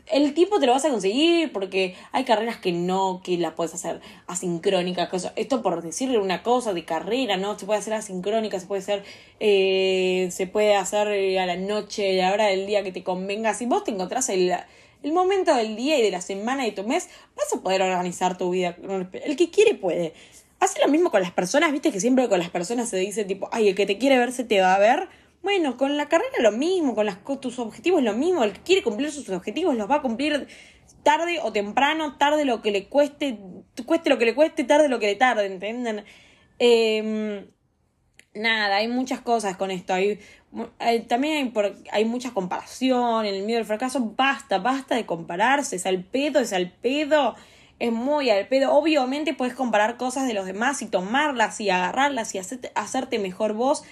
el 0.07 0.33
tiempo 0.33 0.59
te 0.59 0.65
lo 0.65 0.73
vas 0.73 0.83
a 0.85 0.89
conseguir 0.89 1.51
porque 1.53 1.95
hay 2.12 2.25
carreras 2.25 2.57
que 2.57 2.71
no, 2.71 3.21
que 3.23 3.38
las 3.38 3.53
puedes 3.53 3.73
hacer 3.73 4.01
asincrónicas. 4.27 5.31
Esto 5.35 5.62
por 5.62 5.81
decirle 5.81 6.17
una 6.17 6.43
cosa 6.43 6.73
de 6.73 6.83
carrera, 6.83 7.38
¿no? 7.38 7.57
Se 7.57 7.65
puede 7.65 7.79
hacer 7.79 7.93
asincrónica, 7.93 8.59
se 8.59 8.67
puede 8.67 8.81
hacer, 8.81 9.03
eh, 9.39 10.27
se 10.31 10.47
puede 10.47 10.75
hacer 10.75 11.07
eh, 11.07 11.39
a 11.39 11.45
la 11.45 11.55
noche, 11.55 12.21
a 12.21 12.27
la 12.27 12.33
hora 12.33 12.47
del 12.47 12.67
día 12.67 12.83
que 12.83 12.91
te 12.91 13.03
convenga. 13.03 13.53
Si 13.53 13.65
vos 13.65 13.83
te 13.85 13.91
encontrás 13.91 14.27
el, 14.29 14.53
el 15.03 15.12
momento 15.13 15.55
del 15.55 15.75
día 15.75 15.97
y 15.97 16.01
de 16.01 16.12
la 16.12 16.21
semana 16.21 16.67
y 16.67 16.71
de 16.71 16.81
tu 16.81 16.88
mes, 16.88 17.09
vas 17.35 17.53
a 17.53 17.62
poder 17.62 17.81
organizar 17.81 18.38
tu 18.38 18.50
vida. 18.50 18.75
El 19.23 19.38
que 19.38 19.50
quiere 19.50 19.75
puede. 19.75 20.13
Hace 20.63 20.79
lo 20.79 20.88
mismo 20.88 21.12
con 21.12 21.22
las 21.22 21.32
personas, 21.32 21.74
viste 21.74 21.91
que 21.91 22.00
siempre 22.00 22.29
con 22.29 22.39
las 22.39 22.50
personas 22.50 22.88
se 22.88 22.96
dice 22.98 23.25
tipo, 23.25 23.50
ay, 23.51 23.67
el 23.67 23.75
que 23.75 23.86
te 23.86 23.98
quiere 23.98 24.17
ver 24.17 24.32
se 24.32 24.46
te 24.46 24.62
va 24.62 24.75
a 24.75 24.79
ver 24.79 25.10
bueno, 25.43 25.75
con 25.75 25.98
la 25.98 26.08
carrera 26.08 26.32
lo 26.39 26.53
mismo, 26.53 26.96
con, 26.96 27.05
las, 27.05 27.17
tus 27.41 27.60
objetivos 27.60 28.01
lo 28.01 28.13
mismo. 28.13 28.46
El 28.46 28.53
que 28.53 28.62
quiere 28.62 28.82
cumplir 28.82 29.12
sus 29.12 29.27
objetivos 29.29 29.75
los 29.75 29.91
va 29.91 29.96
a 29.96 30.01
cumplir 30.01 30.48
tarde 31.03 31.39
o 31.43 31.51
temprano, 31.51 32.17
tarde 32.17 32.46
lo 32.46 32.62
que 32.62 32.72
le 32.72 32.88
cueste, 32.88 33.38
cueste 33.86 34.10
lo 34.10 34.17
que 34.17 34.25
le 34.25 34.36
cueste, 34.36 34.63
tarde 34.63 34.88
lo 34.88 35.00
que 35.00 35.08
le 35.08 35.15
tarde, 35.15 35.46
¿entienden? 35.46 36.05
Em, 36.60 37.46
nada, 38.34 38.77
hay 38.77 38.88
muchas 38.88 39.20
cosas 39.20 39.58
con 39.58 39.70
esto. 39.70 39.93
Hay, 39.93 40.17
también 41.10 41.51
hay, 41.53 41.74
hay 41.91 42.05
mucha 42.05 42.32
comparación, 42.34 43.25
el 43.25 43.43
miedo 43.43 43.60
al 43.60 43.65
fracaso. 43.65 44.13
Basta, 44.15 44.60
basta 44.60 44.96
de 44.96 45.05
compararse. 45.05 45.75
Es 45.75 45.86
al 45.86 46.05
pedo, 46.05 46.39
es 46.39 46.53
al 46.53 46.72
pedo. 46.72 47.36
Es 47.79 47.91
muy 47.91 48.29
al 48.29 48.47
pedo. 48.47 48.73
Obviamente 48.73 49.33
puedes 49.33 49.53
comparar 49.53 49.97
cosas 49.97 50.27
de 50.27 50.33
los 50.33 50.45
demás 50.45 50.81
y 50.81 50.87
tomarlas 50.87 51.59
y 51.59 51.69
agarrarlas 51.69 52.33
y 52.35 52.39
hacerte 52.39 53.19
mejor 53.19 53.53
vos 53.53 53.83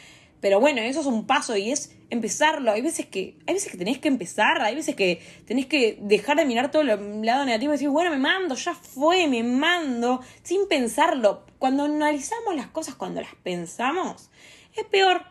pero 0.41 0.59
bueno, 0.59 0.81
eso 0.81 0.99
es 1.01 1.05
un 1.05 1.27
paso 1.27 1.55
y 1.55 1.71
es 1.71 1.95
empezarlo. 2.09 2.71
Hay 2.71 2.81
veces 2.81 3.05
que, 3.05 3.37
hay 3.45 3.53
veces 3.53 3.71
que 3.71 3.77
tenés 3.77 3.99
que 3.99 4.07
empezar, 4.07 4.59
hay 4.63 4.73
veces 4.73 4.95
que 4.95 5.21
tenés 5.45 5.67
que 5.67 5.99
dejar 6.01 6.35
de 6.37 6.45
mirar 6.45 6.71
todo 6.71 6.81
el 6.81 6.87
lado 7.23 7.45
negativo 7.45 7.71
y 7.71 7.75
decir, 7.75 7.89
bueno, 7.89 8.09
me 8.09 8.17
mando, 8.17 8.55
ya 8.55 8.73
fue, 8.73 9.27
me 9.27 9.43
mando, 9.43 10.21
sin 10.41 10.67
pensarlo. 10.67 11.45
Cuando 11.59 11.83
analizamos 11.83 12.55
las 12.55 12.67
cosas, 12.67 12.95
cuando 12.95 13.21
las 13.21 13.35
pensamos, 13.43 14.31
es 14.75 14.83
peor, 14.85 15.21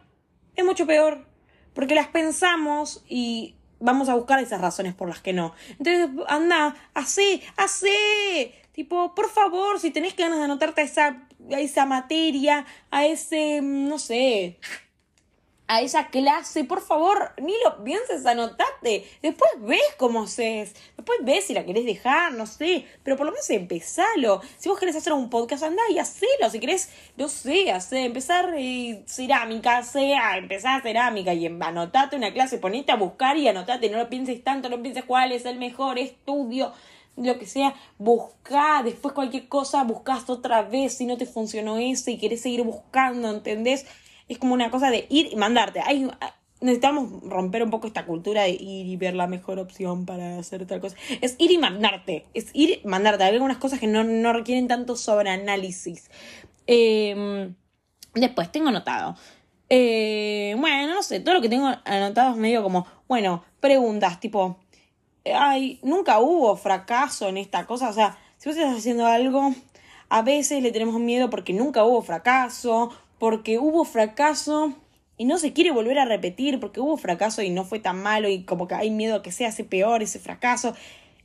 es 0.55 0.65
mucho 0.65 0.87
peor. 0.87 1.27
Porque 1.75 1.97
las 1.97 2.09
pensamos 2.09 3.05
y 3.09 3.57
vamos 3.81 4.09
a 4.09 4.15
buscar 4.15 4.39
esas 4.41 4.61
razones 4.61 4.95
por 4.95 5.09
las 5.09 5.21
que 5.21 5.33
no. 5.33 5.55
Entonces, 5.79 6.09
anda, 6.29 6.77
hace, 6.95 7.43
hace. 7.57 8.55
Tipo, 8.73 9.15
por 9.15 9.29
favor, 9.29 9.81
si 9.81 9.91
tenés 9.91 10.17
ganas 10.17 10.39
de 10.39 10.45
anotarte 10.45 10.83
a 10.83 10.85
esa, 10.85 11.27
a 11.53 11.61
esa 11.61 11.87
materia, 11.87 12.65
a 12.91 13.05
ese, 13.05 13.61
no 13.63 13.99
sé, 13.99 14.59
a 15.71 15.83
esa 15.83 16.09
clase, 16.09 16.65
por 16.65 16.81
favor, 16.81 17.31
ni 17.41 17.55
lo 17.65 17.85
pienses, 17.85 18.27
anotate. 18.27 19.07
Después 19.23 19.53
ves 19.61 19.81
cómo 19.99 20.25
es. 20.25 20.75
Después 20.97 21.21
ves 21.23 21.45
si 21.45 21.55
la 21.55 21.65
querés 21.65 21.85
dejar, 21.85 22.33
no 22.33 22.45
sé. 22.47 22.87
Pero 23.05 23.17
por 23.17 23.25
lo 23.25 23.31
menos 23.31 23.49
empezalo. 23.51 24.41
Si 24.59 24.69
vos 24.69 24.81
querés 24.81 24.97
hacer 24.97 25.13
un 25.13 25.31
podcast, 25.31 25.63
andá 25.63 25.81
y 25.89 26.01
hacelo. 26.01 26.51
Si 26.51 26.59
querés, 26.59 26.91
no 27.17 27.29
sé, 27.29 27.71
hacer, 27.71 28.07
empezar 28.07 28.53
eh, 28.59 29.05
cerámica, 29.07 29.85
sea, 29.85 30.39
empezar 30.39 30.83
cerámica 30.83 31.35
y 31.35 31.47
anotate 31.47 32.17
una 32.17 32.33
clase, 32.33 32.59
ponete 32.59 32.91
a 32.91 32.97
buscar 32.97 33.37
y 33.37 33.47
anotate. 33.47 33.91
No 33.91 33.99
lo 33.99 34.11
pienses 34.11 34.43
tanto, 34.43 34.71
no 34.71 34.83
pienses 34.83 35.05
cuál 35.05 35.31
es 35.31 35.45
el 35.45 35.61
mejor 35.61 36.01
estudio 36.01 36.73
lo 37.17 37.39
que 37.39 37.45
sea, 37.45 37.75
buscá, 37.99 38.83
después 38.83 39.13
cualquier 39.13 39.47
cosa, 39.47 39.85
buscás 39.85 40.31
otra 40.31 40.63
vez 40.63 40.95
si 40.95 41.05
no 41.05 41.19
te 41.19 41.27
funcionó 41.27 41.77
ese 41.77 42.13
y 42.13 42.19
querés 42.19 42.41
seguir 42.41 42.63
buscando, 42.63 43.29
¿entendés? 43.29 43.85
Es 44.31 44.39
como 44.39 44.55
una 44.55 44.71
cosa 44.71 44.91
de 44.91 45.07
ir 45.11 45.29
y 45.33 45.37
mandarte. 45.37 45.81
Hay, 45.81 46.09
necesitamos 46.61 47.23
romper 47.25 47.65
un 47.65 47.71
poco 47.71 47.89
esta 47.89 48.07
cultura 48.07 48.43
de 48.45 48.51
ir 48.51 48.87
y 48.87 48.97
ver 48.97 49.15
la 49.15 49.27
mejor 49.27 49.59
opción 49.59 50.07
para 50.07 50.39
hacer 50.39 50.67
tal 50.67 50.81
cosa. 50.81 50.97
Es 51.21 51.35
ir 51.39 51.51
y 51.51 51.59
mandarte. 51.59 52.27
Es 52.33 52.51
ir 52.53 52.81
y 52.83 52.87
mandarte. 52.87 53.25
Hay 53.25 53.35
algunas 53.35 53.57
cosas 53.57 53.81
que 53.81 53.89
no, 53.89 54.33
requieren 54.33 54.69
tanto 54.69 54.95
sobreanálisis. 54.95 56.11
Eh, 56.69 57.53
después, 58.15 58.53
tengo 58.53 58.69
anotado. 58.69 59.17
Eh, 59.69 60.55
bueno, 60.59 60.95
no 60.95 61.03
sé, 61.03 61.19
todo 61.19 61.35
lo 61.35 61.41
que 61.41 61.49
tengo 61.49 61.69
anotado 61.85 62.31
es 62.31 62.37
medio 62.37 62.63
como, 62.63 62.87
bueno, 63.09 63.45
preguntas 63.59 64.21
tipo, 64.21 64.59
ay, 65.25 65.81
nunca 65.83 66.21
hubo 66.21 66.57
fracaso 66.57 67.29
en 67.29 67.37
esta 67.37 67.67
cosa. 67.67 67.89
O 67.89 67.93
sea, 67.93 68.17
si 68.37 68.49
vos 68.49 68.57
estás 68.57 68.77
haciendo 68.77 69.07
algo, 69.07 69.53
a 70.09 70.23
veces 70.23 70.63
le 70.63 70.71
tenemos 70.71 71.01
miedo 71.01 71.31
porque 71.31 71.53
nunca 71.53 71.85
hubo 71.85 72.01
fracaso, 72.03 72.93
porque 73.21 73.59
hubo 73.59 73.85
fracaso 73.85 74.75
y 75.19 75.27
no 75.27 75.37
se 75.39 75.53
quiere 75.53 75.71
volver 75.71 75.99
a 75.99 76.07
repetir, 76.07 76.59
porque 76.59 76.81
hubo 76.81 76.97
fracaso 76.97 77.43
y 77.43 77.51
no 77.51 77.65
fue 77.65 77.79
tan 77.79 78.03
malo 78.03 78.31
y 78.31 78.45
como 78.45 78.67
que 78.67 78.75
hay 78.75 78.91
miedo 78.91 79.17
a 79.17 79.23
que 79.23 79.31
sea 79.31 79.53
peor 79.69 80.03
ese 80.03 80.19
fracaso. 80.19 80.75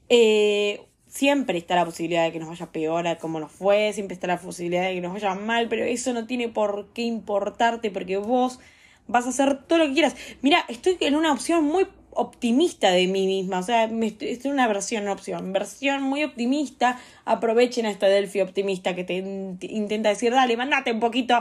Eh, 0.10 0.82
siempre 1.08 1.58
está 1.58 1.76
la 1.76 1.86
posibilidad 1.86 2.26
de 2.26 2.34
que 2.34 2.40
nos 2.40 2.50
vaya 2.50 2.74
peor 2.74 3.08
a 3.08 3.18
como 3.18 3.40
nos 3.40 3.54
fue, 3.54 3.94
siempre 3.94 4.14
está 4.14 4.28
la 4.28 4.38
posibilidad 4.38 4.84
de 4.84 4.96
que 4.96 5.02
nos 5.02 5.14
vaya 5.14 5.34
mal, 5.36 5.70
pero 5.70 5.86
eso 5.86 6.12
no 6.12 6.28
tiene 6.28 6.50
por 6.50 6.90
qué 6.94 7.04
importarte 7.04 7.90
porque 7.90 8.18
vos 8.18 8.60
vas 9.08 9.26
a 9.26 9.30
hacer 9.30 9.64
todo 9.64 9.80
lo 9.80 9.88
que 9.88 9.94
quieras. 9.94 10.18
Mira, 10.42 10.66
estoy 10.68 10.98
en 11.00 11.16
una 11.16 11.32
opción 11.32 11.64
muy 11.64 11.88
optimista 12.12 12.92
de 12.92 13.08
mí 13.08 13.28
misma, 13.28 13.60
o 13.60 13.64
sea, 13.64 13.86
estoy 13.86 14.38
en 14.44 14.52
una 14.52 14.68
versión, 14.68 15.08
opción, 15.08 15.54
versión 15.54 16.04
muy 16.04 16.26
optimista, 16.26 17.00
aprovechen 17.24 17.86
a 17.86 17.92
esta 17.92 18.08
Delphi 18.08 18.42
optimista 18.42 18.96
que 18.96 19.06
te 19.06 19.16
intenta 19.62 20.10
decir, 20.10 20.34
dale, 20.34 20.58
mandate 20.58 20.92
un 20.92 21.00
poquito 21.00 21.40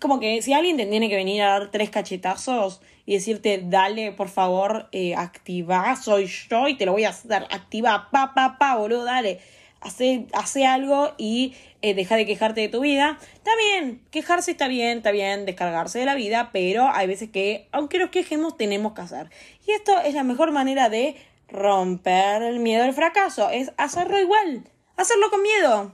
como 0.00 0.20
que 0.20 0.42
si 0.42 0.52
alguien 0.52 0.76
te 0.76 0.86
tiene 0.86 1.08
que 1.08 1.16
venir 1.16 1.42
a 1.42 1.50
dar 1.50 1.70
tres 1.70 1.90
cachetazos 1.90 2.80
y 3.06 3.14
decirte, 3.14 3.62
dale, 3.64 4.12
por 4.12 4.28
favor, 4.28 4.88
eh, 4.92 5.14
activa, 5.14 5.96
soy 5.96 6.26
yo 6.26 6.68
y 6.68 6.76
te 6.76 6.86
lo 6.86 6.92
voy 6.92 7.04
a 7.04 7.10
hacer, 7.10 7.46
activa, 7.50 8.08
pa, 8.10 8.34
pa, 8.34 8.58
pa, 8.58 8.76
boludo, 8.76 9.04
dale, 9.04 9.40
hace, 9.80 10.26
hace 10.34 10.66
algo 10.66 11.14
y 11.16 11.54
eh, 11.80 11.94
deja 11.94 12.16
de 12.16 12.26
quejarte 12.26 12.60
de 12.60 12.68
tu 12.68 12.80
vida. 12.80 13.18
Está 13.32 13.50
bien, 13.56 14.02
quejarse 14.10 14.50
está 14.50 14.68
bien, 14.68 14.98
está 14.98 15.10
bien, 15.10 15.46
descargarse 15.46 15.98
de 15.98 16.04
la 16.04 16.14
vida, 16.14 16.50
pero 16.52 16.88
hay 16.92 17.06
veces 17.06 17.30
que, 17.30 17.68
aunque 17.72 17.98
nos 17.98 18.10
quejemos, 18.10 18.56
tenemos 18.56 18.92
que 18.92 19.00
hacer. 19.00 19.30
Y 19.66 19.72
esto 19.72 19.98
es 20.00 20.14
la 20.14 20.24
mejor 20.24 20.52
manera 20.52 20.88
de 20.90 21.16
romper 21.48 22.42
el 22.42 22.60
miedo 22.60 22.84
al 22.84 22.92
fracaso, 22.92 23.48
es 23.48 23.72
hacerlo 23.78 24.18
igual, 24.20 24.68
hacerlo 24.96 25.30
con 25.30 25.42
miedo. 25.42 25.92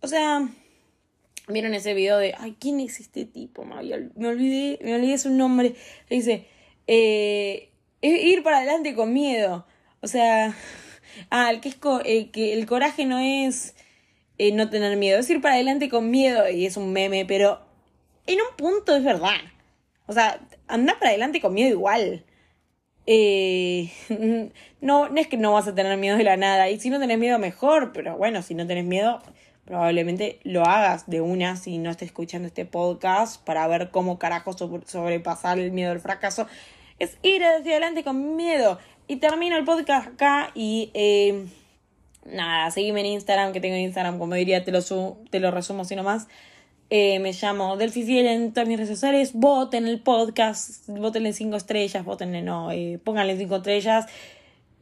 O 0.00 0.08
sea, 0.08 0.48
¿Vieron 1.50 1.74
ese 1.74 1.94
video 1.94 2.18
de, 2.18 2.34
ay, 2.38 2.56
¿quién 2.58 2.80
es 2.80 3.00
este 3.00 3.24
tipo? 3.24 3.64
Me, 3.64 3.76
olvidé, 3.76 4.78
me 4.82 4.94
olvidé 4.94 5.18
su 5.18 5.30
nombre. 5.30 5.74
Dice, 6.08 6.46
eh, 6.86 7.70
ir 8.02 8.42
para 8.42 8.58
adelante 8.58 8.94
con 8.94 9.12
miedo. 9.12 9.66
O 10.00 10.06
sea, 10.06 10.54
ah, 11.30 11.50
el 11.50 11.60
que 11.60 11.68
es 11.70 11.76
eh, 12.04 12.30
que 12.30 12.52
el 12.54 12.66
coraje 12.66 13.04
no 13.06 13.18
es 13.18 13.74
eh, 14.38 14.52
no 14.52 14.70
tener 14.70 14.96
miedo, 14.96 15.18
es 15.18 15.28
ir 15.28 15.40
para 15.42 15.54
adelante 15.54 15.88
con 15.88 16.10
miedo 16.10 16.48
y 16.48 16.64
es 16.64 16.76
un 16.78 16.92
meme, 16.92 17.26
pero 17.26 17.60
en 18.26 18.38
un 18.40 18.56
punto 18.56 18.96
es 18.96 19.04
verdad. 19.04 19.36
O 20.06 20.12
sea, 20.12 20.40
anda 20.66 20.94
para 20.98 21.10
adelante 21.10 21.40
con 21.40 21.54
miedo 21.54 21.70
igual. 21.70 22.24
Eh, 23.06 23.90
no, 24.80 25.08
no 25.08 25.20
es 25.20 25.26
que 25.26 25.36
no 25.36 25.52
vas 25.52 25.68
a 25.68 25.74
tener 25.74 25.96
miedo 25.98 26.16
de 26.16 26.24
la 26.24 26.36
nada. 26.36 26.70
Y 26.70 26.80
si 26.80 26.90
no 26.90 26.98
tenés 26.98 27.18
miedo, 27.18 27.38
mejor. 27.38 27.92
Pero 27.92 28.16
bueno, 28.16 28.42
si 28.42 28.54
no 28.54 28.66
tenés 28.66 28.84
miedo, 28.84 29.20
probablemente 29.70 30.40
lo 30.42 30.64
hagas 30.64 31.08
de 31.08 31.20
una 31.20 31.54
si 31.54 31.78
no 31.78 31.92
estás 31.92 32.06
escuchando 32.06 32.48
este 32.48 32.64
podcast 32.64 33.40
para 33.44 33.68
ver 33.68 33.92
cómo 33.92 34.18
carajo 34.18 34.52
sobrepasar 34.52 35.60
el 35.60 35.70
miedo 35.70 35.92
al 35.92 36.00
fracaso. 36.00 36.48
Es 36.98 37.16
ir 37.22 37.44
hacia 37.44 37.70
adelante 37.70 38.02
con 38.02 38.34
miedo. 38.34 38.80
Y 39.06 39.16
termino 39.16 39.56
el 39.56 39.64
podcast 39.64 40.08
acá 40.08 40.50
y 40.56 40.90
eh, 40.92 41.46
nada, 42.24 42.68
seguime 42.72 42.98
en 42.98 43.06
Instagram, 43.06 43.52
que 43.52 43.60
tengo 43.60 43.76
en 43.76 43.82
Instagram, 43.82 44.18
como 44.18 44.34
diría, 44.34 44.64
te 44.64 44.72
lo, 44.72 44.80
te 45.30 45.38
lo 45.38 45.52
resumo 45.52 45.82
así 45.82 45.94
nomás. 45.94 46.26
Eh, 46.90 47.20
me 47.20 47.32
llamo 47.32 47.76
Delphi 47.76 48.02
Fiel 48.02 48.26
en 48.26 48.52
todas 48.52 48.68
mis 48.68 48.76
redes 48.76 48.90
sociales. 48.90 49.30
Voten 49.34 49.86
el 49.86 50.00
podcast, 50.00 50.88
votenle 50.88 51.32
cinco 51.32 51.56
estrellas, 51.56 52.04
votenle 52.04 52.42
no, 52.42 52.72
eh, 52.72 52.98
pónganle 53.04 53.36
cinco 53.36 53.58
estrellas. 53.58 54.06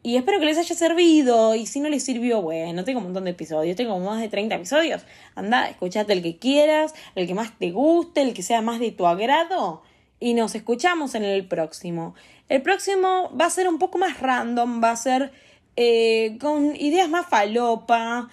Y 0.09 0.17
espero 0.17 0.41
que 0.41 0.47
les 0.47 0.57
haya 0.57 0.75
servido. 0.75 1.55
Y 1.55 1.67
si 1.67 1.81
no 1.81 1.91
les 1.91 2.03
sirvió, 2.03 2.41
bueno, 2.41 2.83
tengo 2.83 3.01
un 3.01 3.05
montón 3.05 3.25
de 3.25 3.33
episodios. 3.33 3.77
Tengo 3.77 3.99
más 3.99 4.23
de 4.23 4.31
30 4.31 4.55
episodios. 4.55 5.03
Anda, 5.35 5.69
escuchate 5.69 6.15
el 6.15 6.23
que 6.23 6.39
quieras, 6.39 6.95
el 7.15 7.27
que 7.27 7.35
más 7.35 7.59
te 7.59 7.73
guste, 7.73 8.23
el 8.23 8.33
que 8.33 8.43
sea 8.43 8.63
más 8.63 8.81
de 8.81 8.91
tu 8.91 9.07
agrado. 9.07 9.83
Y 10.19 10.33
nos 10.33 10.55
escuchamos 10.55 11.15
en 11.15 11.25
el 11.25 11.47
próximo. 11.47 12.15
El 12.49 12.63
próximo 12.63 13.31
va 13.39 13.45
a 13.45 13.51
ser 13.51 13.69
un 13.69 13.79
poco 13.79 13.99
más 13.99 14.19
random, 14.19 14.83
va 14.83 14.93
a 14.93 14.97
ser 14.97 15.31
eh, 15.77 16.39
con 16.41 16.75
ideas 16.77 17.11
más 17.11 17.27
falopa. 17.27 18.31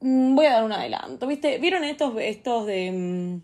Mm, 0.00 0.34
voy 0.34 0.44
a 0.44 0.52
dar 0.52 0.64
un 0.64 0.72
adelanto, 0.72 1.26
¿viste? 1.26 1.56
¿Vieron 1.56 1.84
estos, 1.84 2.12
estos 2.20 2.66
de... 2.66 3.40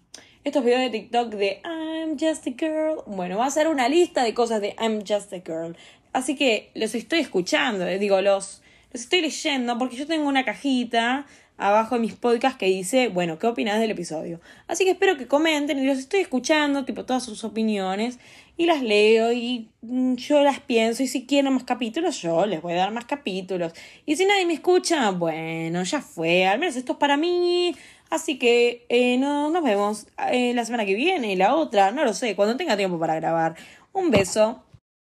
Estos 0.48 0.64
videos 0.64 0.80
de 0.80 0.88
TikTok 0.88 1.28
de 1.34 1.60
I'm 1.62 2.18
just 2.18 2.46
a 2.46 2.52
girl. 2.52 3.02
Bueno, 3.04 3.36
va 3.36 3.44
a 3.44 3.50
ser 3.50 3.68
una 3.68 3.86
lista 3.86 4.24
de 4.24 4.32
cosas 4.32 4.62
de 4.62 4.74
I'm 4.80 5.04
just 5.06 5.30
a 5.34 5.40
girl. 5.44 5.76
Así 6.14 6.36
que 6.36 6.70
los 6.74 6.94
estoy 6.94 7.18
escuchando, 7.18 7.86
eh, 7.86 7.98
digo, 7.98 8.22
los, 8.22 8.62
los 8.90 9.02
estoy 9.02 9.20
leyendo 9.20 9.76
porque 9.76 9.96
yo 9.96 10.06
tengo 10.06 10.26
una 10.26 10.46
cajita 10.46 11.26
abajo 11.58 11.96
de 11.96 12.00
mis 12.00 12.14
podcasts 12.14 12.56
que 12.56 12.64
dice, 12.64 13.08
bueno, 13.08 13.38
¿qué 13.38 13.46
opinas 13.46 13.78
del 13.78 13.90
episodio? 13.90 14.40
Así 14.68 14.84
que 14.84 14.92
espero 14.92 15.18
que 15.18 15.26
comenten 15.26 15.78
y 15.80 15.84
los 15.84 15.98
estoy 15.98 16.20
escuchando, 16.20 16.86
tipo 16.86 17.04
todas 17.04 17.24
sus 17.24 17.44
opiniones, 17.44 18.18
y 18.56 18.66
las 18.66 18.82
leo 18.82 19.32
y 19.32 19.68
mm, 19.82 20.14
yo 20.14 20.42
las 20.42 20.60
pienso, 20.60 21.02
y 21.02 21.08
si 21.08 21.26
quieren 21.26 21.52
más 21.52 21.64
capítulos, 21.64 22.22
yo 22.22 22.46
les 22.46 22.62
voy 22.62 22.72
a 22.72 22.76
dar 22.76 22.92
más 22.92 23.04
capítulos. 23.04 23.72
Y 24.06 24.16
si 24.16 24.24
nadie 24.24 24.46
me 24.46 24.54
escucha, 24.54 25.10
bueno, 25.10 25.82
ya 25.82 26.00
fue, 26.00 26.46
al 26.46 26.58
menos 26.58 26.76
esto 26.76 26.92
es 26.92 26.98
para 26.98 27.16
mí. 27.16 27.74
Así 28.10 28.38
que 28.38 28.86
eh, 28.88 29.18
no, 29.18 29.50
nos 29.50 29.62
vemos 29.62 30.06
eh, 30.30 30.54
la 30.54 30.64
semana 30.64 30.86
que 30.86 30.94
viene, 30.94 31.36
la 31.36 31.54
otra, 31.54 31.90
no 31.90 32.04
lo 32.04 32.14
sé, 32.14 32.34
cuando 32.36 32.56
tenga 32.56 32.76
tiempo 32.76 32.98
para 32.98 33.14
grabar. 33.16 33.56
Un 33.92 34.10
beso. 34.10 34.62